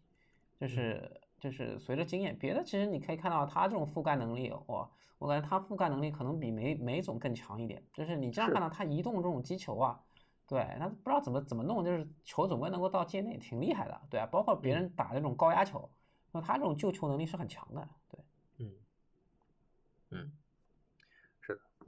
[0.60, 4.88] 就是就是随着经验，别的其实你可以看到他这种覆盖能力，哇，
[5.18, 9.98] 我感觉他覆盖能力可能比梅梅总更强一点，就是你这样看到他移动这种击球啊，
[10.46, 15.88] 对，他不知道怎么怎么弄，就是球总归能够到界内，挺厉害的，对啊，包括别人打这种高压球，
[16.30, 18.20] 那他这种救球能力是很强的，对，
[18.58, 18.72] 嗯，
[20.10, 20.32] 嗯。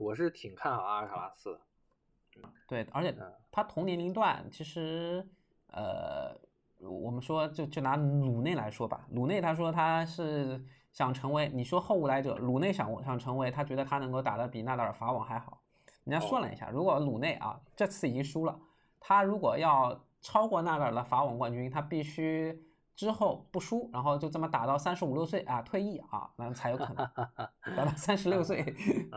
[0.01, 3.15] 我是挺看好阿尔卡拉斯的，对，而且
[3.51, 5.23] 他同年龄段其实，
[5.67, 6.35] 呃，
[6.79, 10.59] 我们说就就拿鲁内来说吧，鲁内他说他是
[10.91, 15.61] 想成为，你说后无来者，鲁内想想成为，他觉得他能够打得比纳达尔法网还好。
[16.03, 18.59] 人家算了一下，如果鲁内啊这次已经输了，
[18.99, 22.59] 他如果要超过纳达尔的法网冠军，他必须。
[22.95, 26.97] 之后不输，然后就这么打到三十五六岁啊，退役啊，那才有可能
[27.75, 28.63] 打到三十六岁，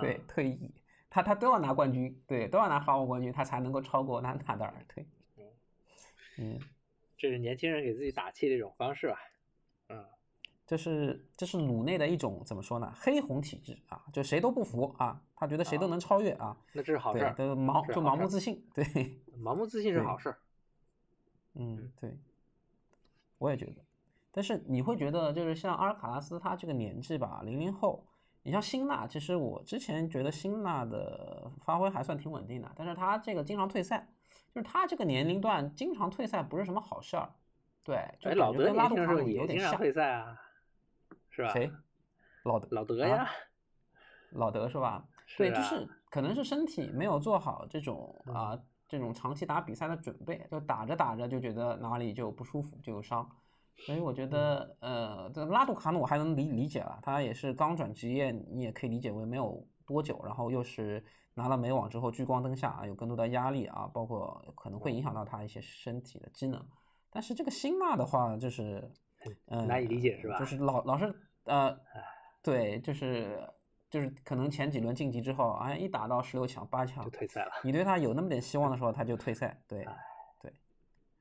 [0.01, 0.73] 对，退役，
[1.11, 5.07] 他他都要拿冠军，对，都要拿法网冠军，他才能够超过纳纳达尔，对，
[6.39, 6.59] 嗯，
[7.19, 9.19] 这是年轻人给自己打气的一种方式吧，
[9.89, 10.05] 嗯，
[10.67, 12.91] 这是这是鲁内的一种怎么说呢？
[12.97, 18.85] 黑红体质啊，就谁都不服啊，他觉得谁都能超越啊，那这是好事，对盲就盲目自信，对，
[19.39, 20.35] 盲目自信是好事，
[21.55, 22.17] 嗯，对。
[23.39, 23.83] 我也觉得，
[24.31, 28.07] 但是你会觉得，就是像阿尔卡拉斯他这个年纪吧，零零后，
[28.43, 34.09] 你像辛纳，其实我之前觉得辛纳的发挥还算挺稳定的，但是他这个经常退赛，
[34.55, 37.31] 就是他这个年龄段经常退赛不是什么好事儿。
[37.83, 39.77] 对，就老德跟拉杜卡努有点像。
[39.77, 40.41] 退赛啊，
[41.31, 41.53] 是吧？
[41.53, 41.71] 谁？
[42.45, 42.69] 老德？
[42.71, 43.29] 老德呀？
[44.31, 45.07] 老德是吧？
[45.37, 48.59] 对，就是可能是身体没有做好这种啊。
[48.89, 53.29] 这种长期打比赛的准备，就打着打着就觉得哪里就不舒服，就有伤。
[53.77, 61.05] 所以我觉得，呃，这拉杜卡努我还能理理解了，他也是刚转职业，你也可以理解为没有多久，然后又是
[61.35, 66.65] 拿了美网之后聚光灯下啊，有更多的压力啊，包括可能会影响到他一些身体的机能。
[67.11, 68.89] 但是这个辛纳的话，就是，
[69.47, 70.39] 嗯，难以理解是吧？
[70.39, 71.13] 就是老老是
[71.45, 71.77] 呃，
[72.43, 73.49] 对，就是。
[73.95, 77.53] 就是可能前几轮晋级之后，哎，一打到十六强、八强就退赛了。
[77.63, 79.63] 你对他有那么点希望的时候，他就退赛。
[79.69, 79.87] 对，
[80.41, 80.53] 对，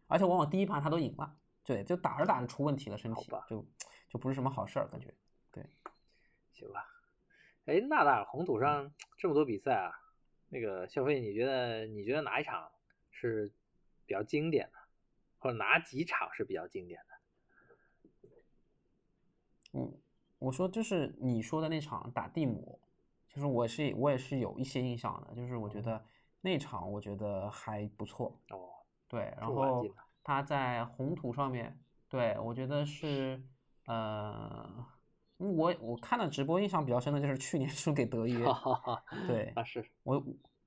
[0.08, 1.38] 而且往往第一盘他都赢了。
[1.64, 3.64] 对，就打着打着出问题了，身体就
[4.10, 5.14] 就不是什么好事儿，感觉。
[5.52, 5.64] 对，
[6.52, 6.84] 行吧。
[7.66, 9.94] 哎，纳达尔红土上这么多比赛啊，
[10.48, 12.72] 那个肖飞，你觉得你觉得哪一场
[13.12, 13.54] 是
[14.08, 14.80] 比较经典的，
[15.38, 18.30] 或者哪几场是比较经典的？
[19.74, 20.00] 嗯。
[20.44, 22.78] 我说就是你说的那场打蒂姆，
[23.30, 26.04] 就是我是我也是有一些印象的，就是我觉得
[26.42, 28.70] 那场我觉得还不错哦。
[29.08, 29.86] 对，然后
[30.22, 31.80] 他在红土上面，
[32.10, 33.42] 对我觉得是
[33.86, 34.86] 呃
[35.38, 38.46] 我我看的直播印象比较深的就是去年输给德约，
[39.28, 40.22] 对， 啊是我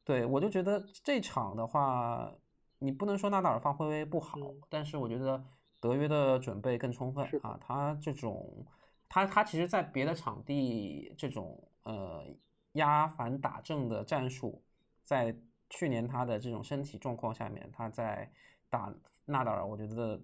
[0.05, 2.33] 对我就觉得这场的话，
[2.79, 4.39] 你不能说纳达尔发挥不好，
[4.71, 5.45] 但是我觉得
[5.81, 8.65] 德约的准备更充分啊，他这种
[9.09, 12.27] 他他其实在别的场地这种呃
[12.73, 14.63] 压反打正的战术，
[15.03, 15.37] 在
[15.71, 18.31] 去年他的这种身体状况下面，他在
[18.69, 18.93] 打
[19.25, 20.21] 纳达尔，我觉得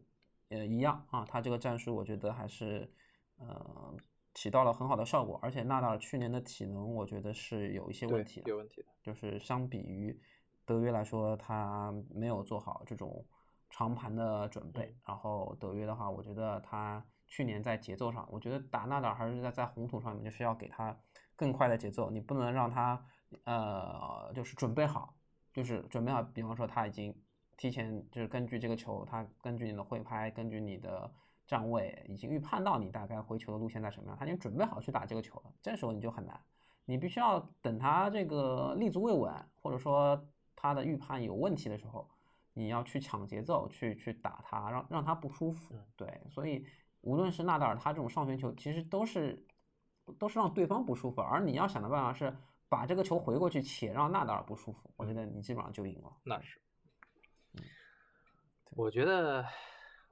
[0.51, 2.93] 呃一样啊，他这个战术我觉得还是
[3.39, 3.95] 呃
[4.35, 10.21] 起到了很好的效果，而且纳达尔去年的体能我觉得是有一些问题的，有问题的，就是相比于
[10.65, 13.25] 德约来说，他没有做好这种
[13.71, 20.95] 长盘的准备，然后德约的话，我觉得他去年在节奏上，我觉得打纳达尔还是在在红土上面，就是要给他
[21.35, 23.03] 更快的节奏，你不能让他
[23.45, 25.15] 呃就是准备好。
[25.55, 27.15] 就是准备好，比方说他已经
[27.57, 31.11] 提前就是根据这个球，他根据你的挥拍，根据你的
[31.47, 35.53] 站位，已经预判到你大概回球的路线在什么样，他已经准备好去打这个球了。
[35.63, 36.39] 这时候你就很难，
[36.87, 39.31] 你必须要等他这个立足未稳，
[39.63, 40.23] 或者说
[40.57, 42.09] 他的预判有问题的时候，
[42.55, 45.75] 你要去抢节奏，去去打他，让让他不舒服。
[45.97, 46.65] 对，所以
[47.03, 49.47] 无论是纳达尔他这种上旋球，其实都是
[50.19, 52.35] 都是让对方不舒服，而你要想的办法是。
[52.73, 56.11] 把这个球回过去，且让纳达尔不舒服，我觉得你基本上就赢了。
[56.25, 56.59] 那是，
[58.71, 59.45] 我觉得，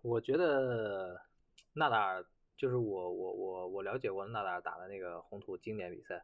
[0.02, 1.18] 我觉得
[1.72, 2.22] 纳达尔
[2.58, 6.22] 就是我我我我了解过纳达尔打的那个红土经典比赛，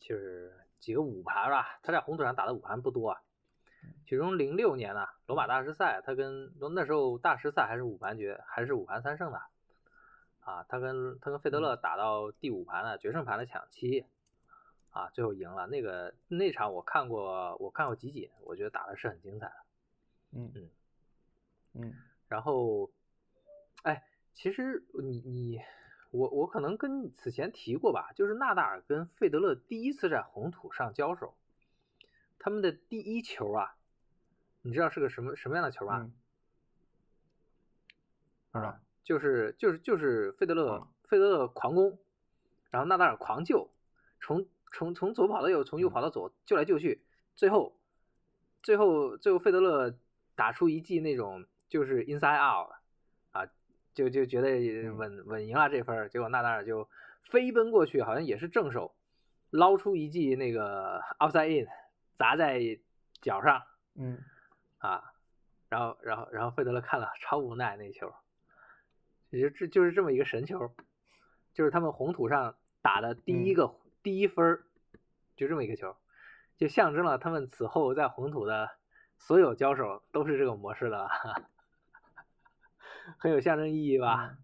[0.00, 3.20] 就是几个五盘吧，他在红土上打的五盘不多啊。
[4.04, 9.40] 其中零六年呢，罗马大师赛，他跟那时候大师赛还是五盘决，还是五盘三胜的
[10.46, 14.06] 啊，他跟他跟费德勒打到第五盘了决胜盘的抢七。
[14.90, 19.56] 啊，最后赢了那个那场我看过，我看过集锦，我觉得打的是很精彩的。
[20.30, 20.70] 嗯嗯
[21.74, 21.94] 嗯。
[22.28, 22.90] 然后，
[23.82, 25.60] 哎，其实你你
[26.12, 31.36] 我我可能跟此前提过吧，就是纳达尔跟费德勒第一次在红土上交手，
[32.38, 33.76] 他们的第一球啊，
[34.62, 36.10] 你知道是个什么什么样的球吗？
[38.50, 38.80] 不知道。
[39.06, 41.98] 就是就是就是费德勒费德勒狂攻，
[42.68, 43.70] 然后纳达尔狂救，
[44.20, 44.46] 从。
[44.72, 47.00] 从从左跑到右，从右跑到左，救来救去，
[47.34, 47.78] 最后，
[48.62, 49.94] 最后最后费德勒
[50.34, 52.72] 打出一记那种就是 inside out，
[53.30, 53.48] 啊，
[53.94, 56.86] 就就觉得稳稳赢了这分，结果纳达尔就
[57.22, 58.94] 飞奔过去，好像也是正手，
[59.48, 61.68] 捞出一记那个 outside in，
[62.14, 62.60] 砸在
[63.22, 63.62] 脚上，
[63.94, 64.18] 嗯，
[64.76, 65.14] 啊，
[65.70, 68.12] 然后然后然后费德勒看了超无奈那球，
[69.30, 70.72] 就这就是这么一个神球，
[71.52, 73.74] 就是他们红土上打的第一个。
[74.02, 74.64] 第一分儿
[75.34, 75.96] 就这么一个球，
[76.56, 78.70] 就象征了他们此后在红土的
[79.18, 81.08] 所有交手都是这个模式的，
[83.18, 84.38] 很有象征意义吧？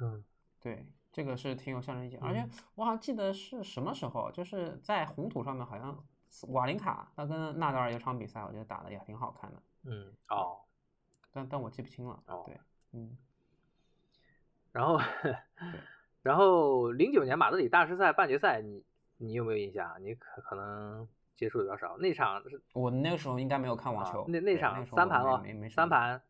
[0.00, 0.24] 嗯，
[0.60, 6.02] 对，这个是挺有象征意义，而且我好像记得是什么时候，就是在红土上面，好像
[6.48, 9.62] 瓦林卡他跟纳达尔有场比赛，我觉得打的也挺好看的。
[9.84, 10.60] 嗯，哦，
[11.30, 12.22] 但但我记不清了。
[12.26, 12.58] 哦，对，
[12.92, 13.14] 嗯，
[14.76, 15.00] 然后。
[16.22, 18.84] 然后零九年马德里大师赛半决赛，你
[19.16, 19.96] 你有没有印象？
[20.00, 21.06] 你可可能
[21.36, 21.96] 接触的比较少。
[21.98, 24.26] 那场是我那个时候应该没有看网球。
[24.26, 26.20] 那那场三盘哦，三盘。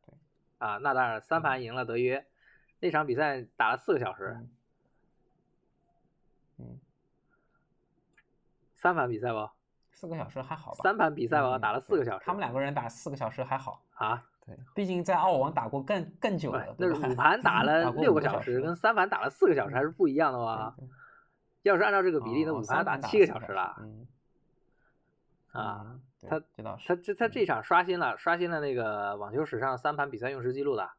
[0.59, 2.27] 啊，纳达尔三盘赢了德约。
[2.79, 4.37] 那场比赛打了四个小时。
[6.59, 6.79] 嗯。
[8.75, 9.55] 三盘比赛吧？
[9.93, 10.81] 四个小时还好吧？
[10.83, 12.25] 三盘比赛吧，打了四个小时。
[12.27, 14.23] 他们两个人打四个小时还好啊。
[14.47, 20.73] 对，毕竟在澳网打过更更久了，那五盘打了 六个小时，跟三盘打了四个小时还是不一样的哇。
[21.63, 23.75] 要是按照这个比例，那五盘打七个小时了。
[25.51, 30.91] 啊，他他这他这场刷新了刷新了那个网球史上三盘比赛用时记录的。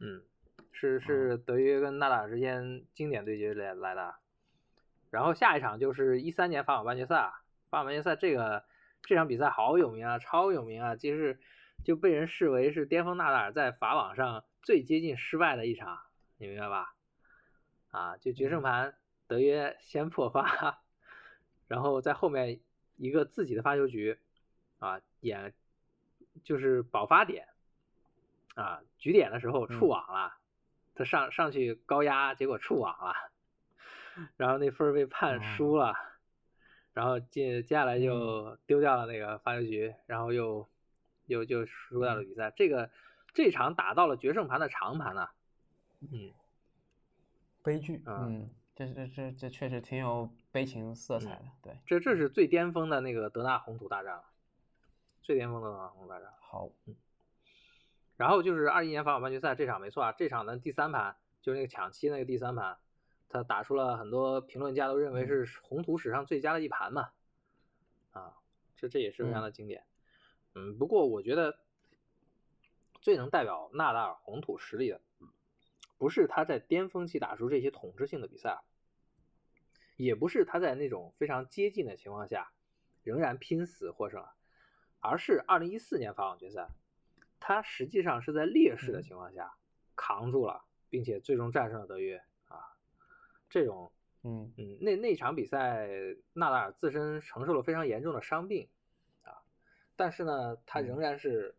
[0.00, 0.20] 嗯，
[0.72, 4.14] 是是德约跟纳达尔之间经典对决来来的。
[5.08, 7.40] 然后下一场就是一三年法网半决赛啊，
[7.70, 8.62] 法网半决赛这个
[9.00, 11.40] 这场比赛好有名啊，超有名啊，就是。
[11.84, 15.98] 就被人视为是巅峰纳达尔在法网上最接近失败的一场，
[16.38, 16.94] 你明白吧？
[17.90, 18.94] 啊，就决胜盘
[19.26, 20.82] 德约先破发，
[21.66, 22.60] 然后在后面
[22.96, 24.18] 一个自己的发球局，
[24.78, 25.52] 啊，点
[26.44, 27.48] 就是保发点，
[28.54, 30.36] 啊，局点的时候触网了，
[30.94, 33.14] 他上上去高压，结果触网了，
[34.36, 35.96] 然后那分被判输了，
[36.92, 40.66] 然后接接下来就丢掉了那个发球局，然后又。
[41.32, 42.90] 就就输掉了比赛，这个
[43.32, 45.28] 这场打到了决胜盘的长盘呢，
[46.00, 46.30] 嗯，
[47.62, 54.24] 悲剧，嗯，这这这这确实挺有悲情色彩的，对，这这是最巅峰的那个德纳红土大战了，
[55.22, 56.28] 最巅峰的德纳红土大战。
[56.40, 56.94] 好，嗯，
[58.18, 62.76] 然后就是二一年法网半决赛这场没错啊，这场的第三盘就是那个抢七那个第三盘，
[63.30, 67.08] 他打出了很多评论家都认为是红土史上最佳的一盘嘛，
[68.10, 68.36] 啊，
[68.76, 69.86] 这这也是非常的经典。
[70.54, 71.58] 嗯，不过我觉得
[73.00, 75.00] 最能代表纳达尔红土实力的，
[75.98, 78.60] 不是他在巅峰期打出这些统治性的比赛，
[79.96, 82.52] 也不是他在那种非常接近的情况下
[83.02, 84.24] 仍然拼死获胜，
[85.00, 86.68] 而是二零一四年法网决赛，
[87.40, 89.54] 他实际上是在劣势的情况下
[89.96, 92.76] 扛住了，并且最终战胜了德约啊。
[93.48, 93.90] 这种，
[94.22, 95.88] 嗯嗯，那那场比赛，
[96.34, 98.68] 纳达尔自身承受了非常严重的伤病。
[99.96, 101.54] 但是呢，他仍然是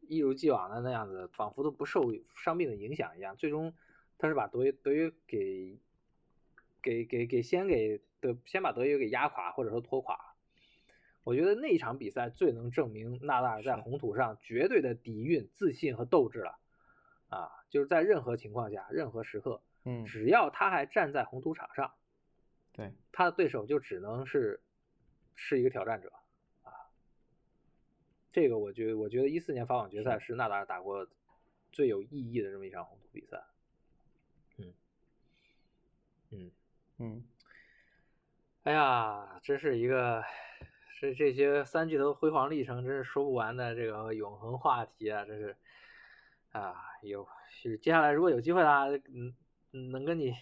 [0.00, 3.36] 一如既往的那样子，仿佛都不受伤病的影响一样。
[3.36, 3.74] 最终，
[4.18, 5.80] 他是把德约德约给
[6.82, 10.34] 给给给先给德先把德约给压垮，或者说拖垮。
[11.24, 16.58] 我觉得那一场比赛最能证明纳达尔在红土上绝对的底蕴、自信和斗志了。
[17.28, 21.94] 啊，就是在任何情况下、任何时刻，嗯，只要他还站在红土场上，
[22.72, 24.60] 对，他的对手就只能是
[25.34, 26.12] 是一个挑战者。
[28.32, 31.06] 这个我觉得，我觉得一四年法网决赛是纳达尔打过
[31.70, 33.42] 最有意义的这么一场红土比赛。
[34.56, 34.74] 嗯，
[36.30, 36.50] 嗯
[36.98, 37.24] 嗯，
[38.62, 40.24] 哎呀，真是一个
[40.98, 45.24] 这这些三巨头辉煌历程，真是说不完的这个永恒话题啊！
[45.24, 45.56] 真是
[46.52, 48.86] 啊，有是接下来如果有机会啦，
[49.72, 50.34] 嗯，能跟你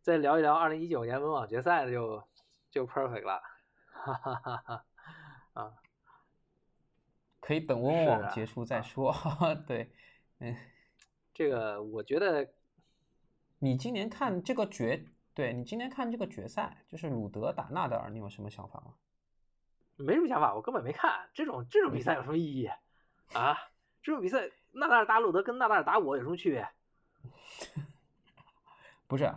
[0.00, 2.26] 再聊一聊二零一九年温网决赛的就
[2.70, 3.42] 就 perfect 了，
[3.90, 4.86] 哈哈哈哈
[5.52, 5.74] 啊。
[7.46, 9.14] 可以等温网结束再说。
[9.68, 9.90] 对，
[10.38, 10.56] 嗯，
[11.34, 12.48] 这个我觉得，
[13.58, 18.94] 你今年看这个决，对你今年看这个决赛，就是鲁德打纳达尔，你有什么想法吗？
[19.96, 22.66] 没什么想法，我根本没看这种这种比赛有什么意义
[23.34, 23.54] 啊？
[24.02, 26.66] 这种比赛纳达尔打鲁德跟纳达尔打我有什么区别？
[29.06, 29.30] 不是。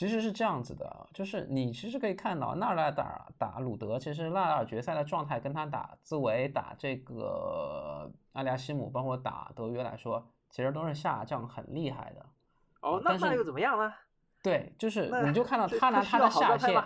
[0.00, 12.24] 其实是这样子的，就是你其实可以看到纳达尔打打鲁德，其实纳达尔决赛的状态跟他打兹维、打这个阿利亚西姆，包括打德约来说，其实都是下降很厉害的。
[12.80, 13.92] 哦，那那又怎么样呢？
[14.42, 16.82] 对，就是你就看到他拿他的下限，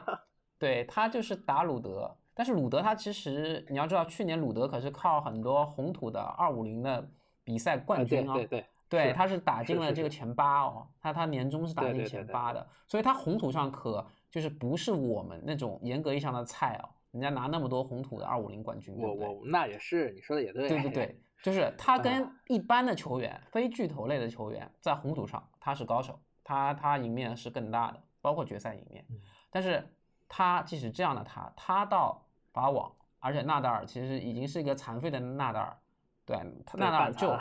[0.58, 7.08] 对他就是打鲁德，但是鲁德他其实你要知道，去年鲁德可是靠很多红土的二五零的
[7.44, 8.60] 比赛冠军啊，对对。
[8.60, 8.66] 对，
[9.12, 29.04] 他是打进了这个前八哦，他他年终是打进前八的，所以他红土上可就是不是我们那种严格意义上的菜哦，人家拿那么多红土的二五零冠军，我我那也是，你说的也对，对对对，就是他跟一般的球员，非巨头类的球员在红土上他是高手，他他赢面是更大的，包括决赛赢面，
[29.50, 29.84] 但是
[30.28, 35.76] 他即使这样的他，他到法网，而且纳达尔其实已经是一个残废的纳达尔，
[36.24, 36.36] 对，
[36.74, 37.36] 纳达尔就。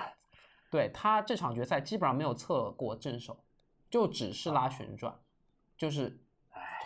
[0.73, 3.37] 对他这场决赛基本上没有测过正手，
[3.91, 5.13] 就只是拉旋转，
[5.77, 6.19] 就是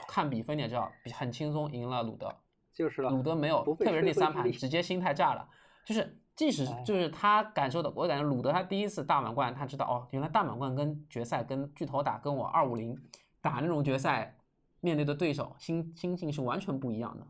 [0.10, 2.30] 看比分你也知道，很轻松赢了鲁德。
[2.74, 5.50] 就是了鲁德没有，特别是第三盘直接心态炸了。
[5.86, 12.94] 就是即使就是他感受的，我感觉鲁德他第一次大满贯，他知道哦，原来大满贯跟决赛跟巨头打，跟我二五零
[13.40, 14.36] 打那种决赛
[14.82, 17.26] 面对的对手心心境是完全不一样的。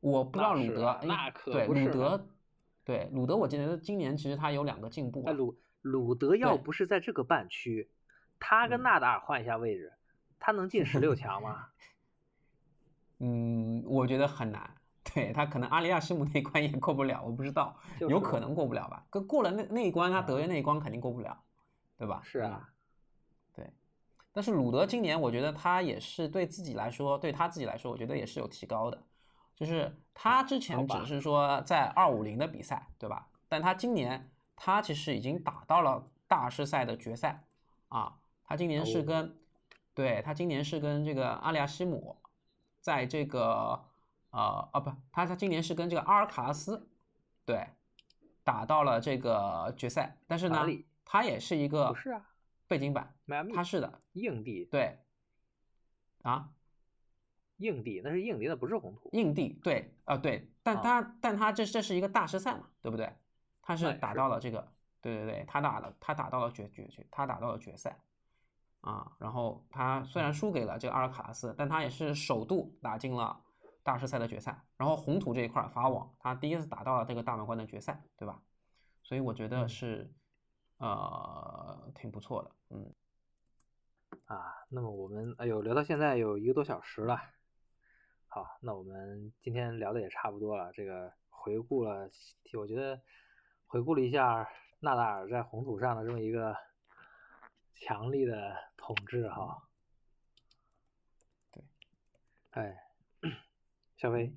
[0.00, 2.26] 我不知道鲁德，那可对鲁德，
[2.84, 5.22] 对鲁德，我记得今年其实他有两个进步。
[5.30, 5.56] 鲁。
[5.80, 7.90] 鲁德要不是在这个半区，
[8.38, 9.92] 他跟纳达尔换一下位置，
[10.38, 11.68] 他能进十六强吗？
[13.18, 14.74] 嗯，我觉得很难。
[15.02, 19.04] 对他可能阿里亚西姆那一关也过不了，我不知道，有可能过不了吧？
[19.10, 21.36] 跟过了那那一关，他德约那一关肯定过不了，
[21.96, 22.20] 对吧？
[22.22, 22.68] 是啊，
[23.54, 23.68] 对。
[24.32, 29.02] 但是鲁德今年，我觉得他也是对自己来说，对他自己来说，我觉得也是有提高的。
[29.56, 33.26] 就是他之前只是说在二五零的比赛，对吧？
[33.48, 34.30] 但他今年。
[34.62, 37.42] 他其实已经打到了大师赛的决赛
[37.88, 38.18] 啊！
[38.44, 39.34] 他今年是跟，
[39.94, 42.18] 对他今年是跟这个阿里亚西姆，
[42.78, 43.82] 在这个
[44.28, 46.86] 呃啊不，他他今年是跟这个阿尔卡拉斯，
[47.46, 47.68] 对，
[48.44, 50.18] 打到了这个决赛。
[50.26, 50.66] 但是呢，
[51.06, 52.28] 他也是一个不是啊，
[52.68, 53.16] 背景板，
[53.54, 54.98] 他是的硬地，对，
[56.20, 56.50] 啊，
[57.56, 59.08] 硬地那是硬地，那不是红土。
[59.14, 63.10] 硬地对啊对，但他但他这这是一个大师赛嘛，对不对？
[63.70, 64.66] 他是打到了这个，
[65.00, 67.96] 对对对，他打了，他打到了决决决，他打到了决赛，
[68.80, 73.40] 啊，然后他虽然输给了这个阿尔卡拉斯，但他也是首度打进了
[73.84, 74.60] 大师赛的决赛。
[74.76, 78.42] 然后红土这一块法网，他第一次打到了这个大满贯的决赛，对吧？
[79.04, 80.12] 所以我觉得是，
[80.78, 82.92] 呃，挺不错的，嗯。
[84.24, 87.20] 啊，那么我们哎呦聊到现在有一个多小时了，
[88.26, 92.10] 好，那我们今天聊的也差不多了，这个回顾了，
[92.58, 93.00] 我觉得。
[93.70, 94.48] 回顾了一下
[94.80, 96.56] 纳达尔在红土上的这么一个
[97.72, 99.62] 强力的统治哈，
[101.52, 101.62] 对
[102.50, 102.82] 哎，
[103.96, 104.34] 小飞，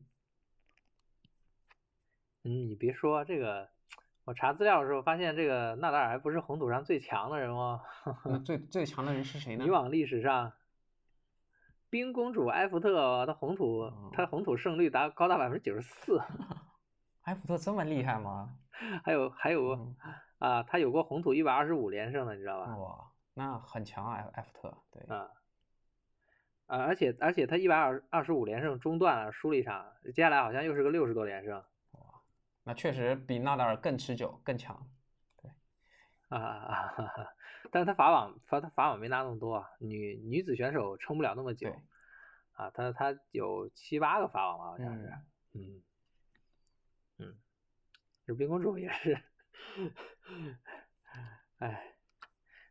[2.43, 3.71] 嗯，你别说这个，
[4.23, 7.81] 我查资料的时候发现这个纳达尔还不是红土上最强的人哦。
[8.45, 9.65] 最最强的人是谁呢？
[9.65, 10.53] 以往历史上，
[11.89, 16.21] 冰公主埃弗特，她红土，她红土胜率达高达百分之九十四。
[17.25, 18.59] 埃弗特这么厉害吗？
[19.03, 19.95] 还有还有
[20.39, 22.75] 啊，他有过红土一百二十五连胜的，你知道吧？
[22.75, 24.77] 哇，那很强啊，埃弗特。
[24.91, 25.29] 对啊。
[26.65, 31.63] 啊，而且而且他一百二二十五连胜中断了，输了一场，接下来好像又是个六十多连胜。
[31.91, 32.21] 哇，
[32.63, 34.87] 那确实比纳达尔更持久、更强。
[35.41, 35.51] 对，
[36.29, 37.11] 啊啊啊！
[37.71, 41.69] 但是他法网法他法网没拿那么多啊，女女子选手撑不了那么久。
[42.53, 45.05] 啊，他他有七八个法网吧，好像是。
[45.53, 45.61] 嗯。
[45.61, 45.81] 嗯。
[48.25, 49.21] 这冰公主也是。
[51.57, 51.95] 哎，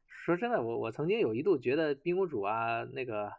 [0.07, 3.33] 说真的，我我曾经有一度觉得冰公主啊，那个。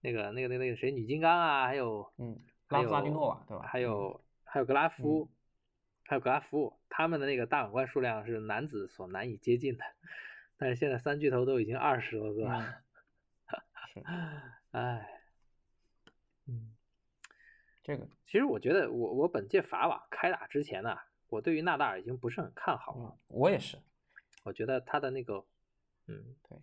[0.00, 2.38] 那个、那个、那个、那个谁，女金刚啊，还有，嗯，
[2.68, 3.66] 拉夫拉蒂诺瓦，对吧？
[3.66, 5.28] 还有还有格拉夫，
[6.04, 9.84] 还有格拉夫，他们的那个大满贯数量是男子所难以接近的。
[10.56, 12.80] 但是现在三巨头都已经二十多个，了，
[14.70, 15.20] 哎，
[16.46, 16.76] 嗯，
[17.82, 20.96] 这个其实我觉得，我我本届法网开打之前呢，
[21.28, 23.18] 我对于纳达尔已经不是很看好了。
[23.28, 23.76] 我也是，
[24.44, 25.44] 我觉得他的那个，
[26.06, 26.58] 嗯，对。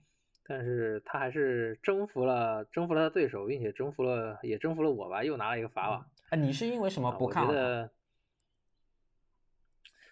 [0.47, 6.07] 但是他还是征服了征服了他对手，并且征服了也征服了我吧，又拿了一个法网。
[6.29, 7.43] 哎，你是因为什么不看？
[7.43, 7.91] 我觉得，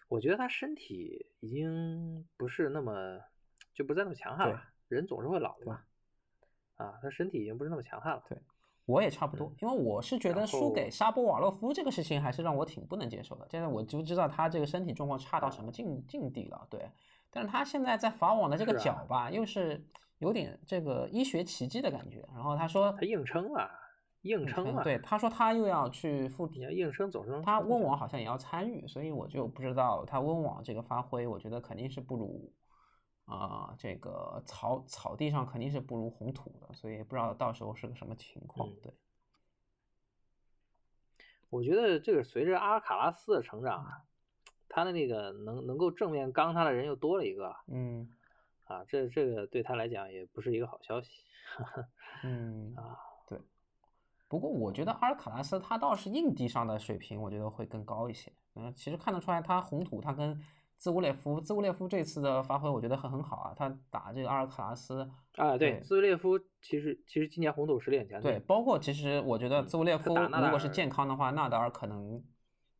[0.08, 3.20] 我觉得他身体已经不是那么
[3.76, 4.74] 就不再那么强悍了。
[4.88, 5.84] 人总是会老的嘛。
[6.76, 8.24] 啊，他身体已经不是那么强悍了。
[8.28, 8.36] 对，
[8.86, 13.48] 我也差不多，因为我是觉得输给沙波瓦洛夫这个事情还是让我挺不能接受的。
[13.50, 16.68] 现在我就知道他这个身体状况差到什么境境地了。
[16.70, 16.90] 对，
[17.32, 19.86] 但是他现在在法网的这个脚吧，又是。
[20.20, 23.70] 有点这个医学奇迹的感觉，然后他说他硬撑了，
[24.22, 24.82] 硬撑了。
[24.82, 32.50] 对，他说他又要去复体，硬撑总是他温网好像也要参与，所以我就不知道他温网这个发挥，我觉得肯定是不如
[33.26, 38.70] 啊这个草草地上肯定是不如红土的，所以不知道到时候是个什么情况。
[38.82, 38.94] 对，
[41.50, 44.04] 我觉得这个随着阿尔卡拉斯的成长啊，
[44.68, 47.56] 他的那个能能够正面刚他的人又多了一个。
[47.68, 48.12] 嗯。
[48.66, 51.26] 啊，这这个对他来讲也不是一个好消息。
[52.24, 52.98] 嗯啊，
[53.28, 53.38] 对。
[54.30, 58.32] 不过我觉得阿尔卡拉斯他倒是硬地上的水平，我觉得会更高一些。
[58.56, 60.42] 嗯，其实看得出来，他红土他跟
[60.84, 63.54] 兹维列夫，兹维列夫这次的发挥我觉得很很好啊。
[63.56, 68.22] 他打这个阿尔卡拉斯啊，对，兹维列夫其实其实今年红土实力很强。
[68.22, 72.22] 对，包括其实我觉得兹维列夫如果是健康的话，纳达尔可能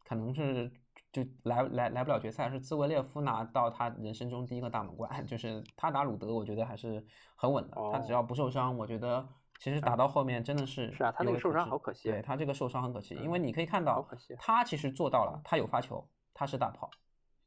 [0.04, 0.70] 可能是。
[1.12, 7.78] 就来来来不了决赛，是兹维列夫拿到他人生中第一个大满贯， 就是他打鲁德，我觉得还是很稳的。
[7.92, 9.24] 他只要不受伤，我觉得
[9.60, 12.10] 其实打到后面真的是是啊，他那个受伤好可惜。
[12.10, 14.04] 对他这个受伤很可惜，因为你可以看到，
[14.40, 16.90] 他其实做到了，他有发球，他是大炮。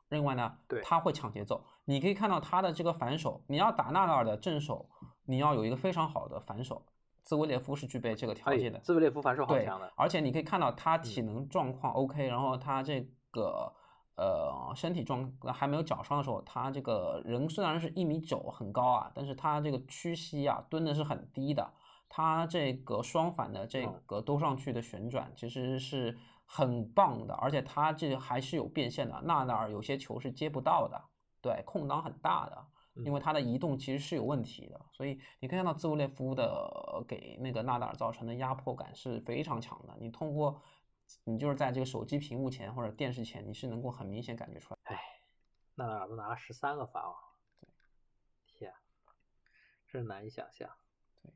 [0.08, 1.64] 另外呢，对，他会抢节奏。
[1.84, 4.88] 你可以看到他的这个反手，你要打纳达尔的正手，
[5.24, 6.84] 你要有一个非常好的反手。
[7.22, 8.78] 兹维列夫是具备这个条件的。
[8.80, 13.06] 兹维列夫反手好强的，而且你可以看到他体能状况 OK，然后他这。
[13.32, 13.70] 个
[14.14, 21.70] 呃身体状还没有脚伤的时候，他这个人虽然是一米九很高啊，但是他这个屈膝啊蹲的是很低的，
[22.08, 26.16] 他这个双反的这个兜上去的旋转其实是
[26.46, 30.98] 很棒的，而且他这还是有变现的，纳达尔有些球是接不到的，
[31.42, 32.66] 对，空档很大的，
[33.04, 40.62] 因为他的移动其实是有问题的，所以你可以看到兹维列夫的给那个纳达尔造成的压迫感是非常强的，你通过。
[41.22, 44.80] 你就是在这个手机屏幕前或者电视前，你是能够很明显感觉出来。
[44.82, 45.00] 哎，
[45.76, 47.16] 纳达尔都拿了十三个法网，
[47.60, 47.68] 对，
[48.44, 48.74] 天，
[49.86, 50.68] 真难以想象。
[51.22, 51.32] 对，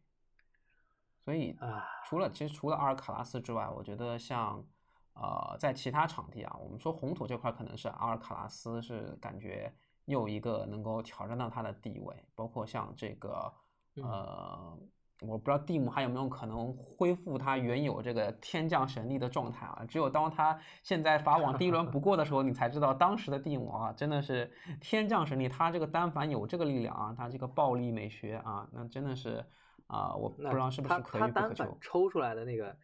[1.20, 4.66] 所以啊，除了其实除了阿尔卡拉斯之外，我觉得像
[5.14, 9.72] 呃在其他场地啊，我们说红土这块可能是阿尔卡拉斯是感觉
[10.04, 13.52] 又一个能够挑战到他的地位，包括像这个
[13.96, 14.78] 呃。
[15.22, 19.84] 我不知道蒂姆还有没有可能恢复他原有这个天降神力的状态啊？
[19.86, 24.50] 只有当他现在法网第一轮不过的时候，你才知道当时的蒂姆啊，真的是
[24.80, 25.46] 天降神力。
[25.46, 29.44] 他这个单反有这个力量啊，他这个暴力美学啊，那真的是
[29.88, 31.18] 啊，我不知道是不是可遇不可求。
[31.18, 32.74] 他单反抽出来的那个，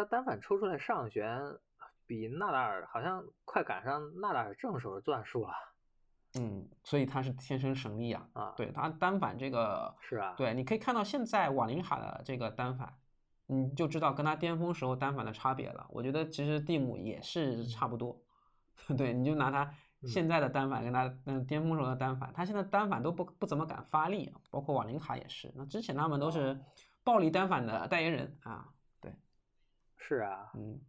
[0.00, 1.38] 他单反抽出来上旋
[2.06, 5.52] 比纳达尔好像快赶上纳达尔正手的转速了。
[6.38, 8.26] 嗯，所以他是天生神力啊！
[8.32, 12.90] 啊，对他单反这个是啊，对，你可以看到现在瓦林卡的这个单反，
[13.46, 15.86] 你就知道跟他巅峰时候单反的差别了。
[15.90, 18.18] 我觉得其实蒂姆也是差不多，
[18.96, 19.70] 对，你就拿他
[20.06, 25.52] 现在的单反跟他嗯巅峰时候的单反，他现在单反都不不怎么敢发力，包括瓦林卡也是。
[25.54, 26.58] 那之前他们都是
[27.04, 28.79] 暴力单反的代言人啊，对，
[30.00, 30.80] 是啊，嗯，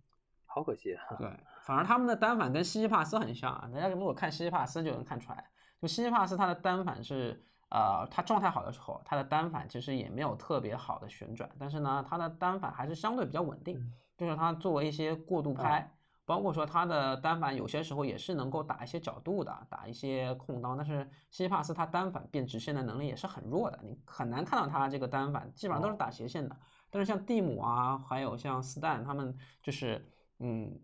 [0.47, 1.03] 好可惜啊。
[1.19, 1.29] 对，
[1.61, 5.45] 反而他们的单反跟西西帕斯很像啊，大家如果看西西帕斯就能看出来，
[5.79, 7.45] 就西西帕斯它的单反是。
[7.73, 13.81] 呃，它状态好的时候，它的单反其实也没有特别好的旋转，但是呢，它的单反还是相对比较稳定，
[14.17, 15.89] 就是它作为一些过渡拍，
[16.25, 26.53] 包括说它的单反有些时候也是能够打一些角度的，打一些空档，但是西帕斯它单反变直线的能力也是很弱的，你很难看到它这个单反基本上都是打斜线的。
[26.91, 30.05] 但是像蒂姆啊，还有像斯坦他们就是
[30.37, 30.79] 嗯，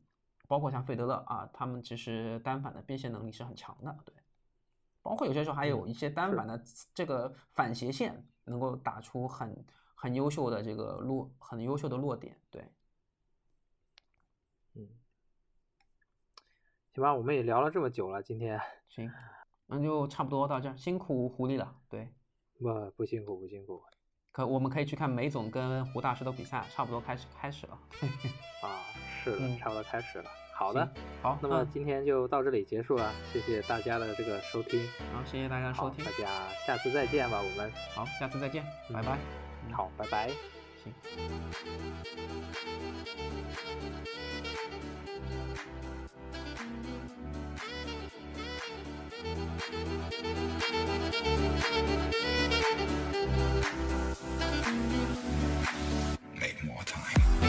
[0.48, 4.16] 包括像费德勒啊，他们其实单反的变现能力是很强的，对。
[5.04, 6.62] 包括有些时候还有一些单反的。
[6.94, 9.66] 这个反斜线能够打出很
[9.96, 12.66] 很优秀的这个落很优秀的落点，对，
[14.74, 14.90] 嗯，
[16.94, 18.60] 行吧，我们也聊了这么久了，今天。
[18.90, 19.12] 行，
[19.68, 22.12] 那就差不多到这儿，辛苦狐狸了，对，
[22.60, 23.82] 不不辛苦不辛苦，
[24.38, 27.76] 可我们可以去看梅总跟胡大师的比赛，差不多开始开始了。
[28.62, 28.86] 啊，
[29.24, 30.30] 是的，差不多开始了。
[30.54, 30.88] 好的，
[31.24, 34.80] 好，那么今天就到这里结束了，谢谢大家的这个收听。
[35.12, 36.30] 好，谢谢大家收听，大家
[36.68, 37.72] 下次再见吧，我们。
[37.96, 39.18] 好，下次再见，拜拜。
[39.72, 40.30] 好，拜拜。
[40.84, 40.94] 行。
[54.14, 54.17] 啊。
[56.40, 57.47] Make more time.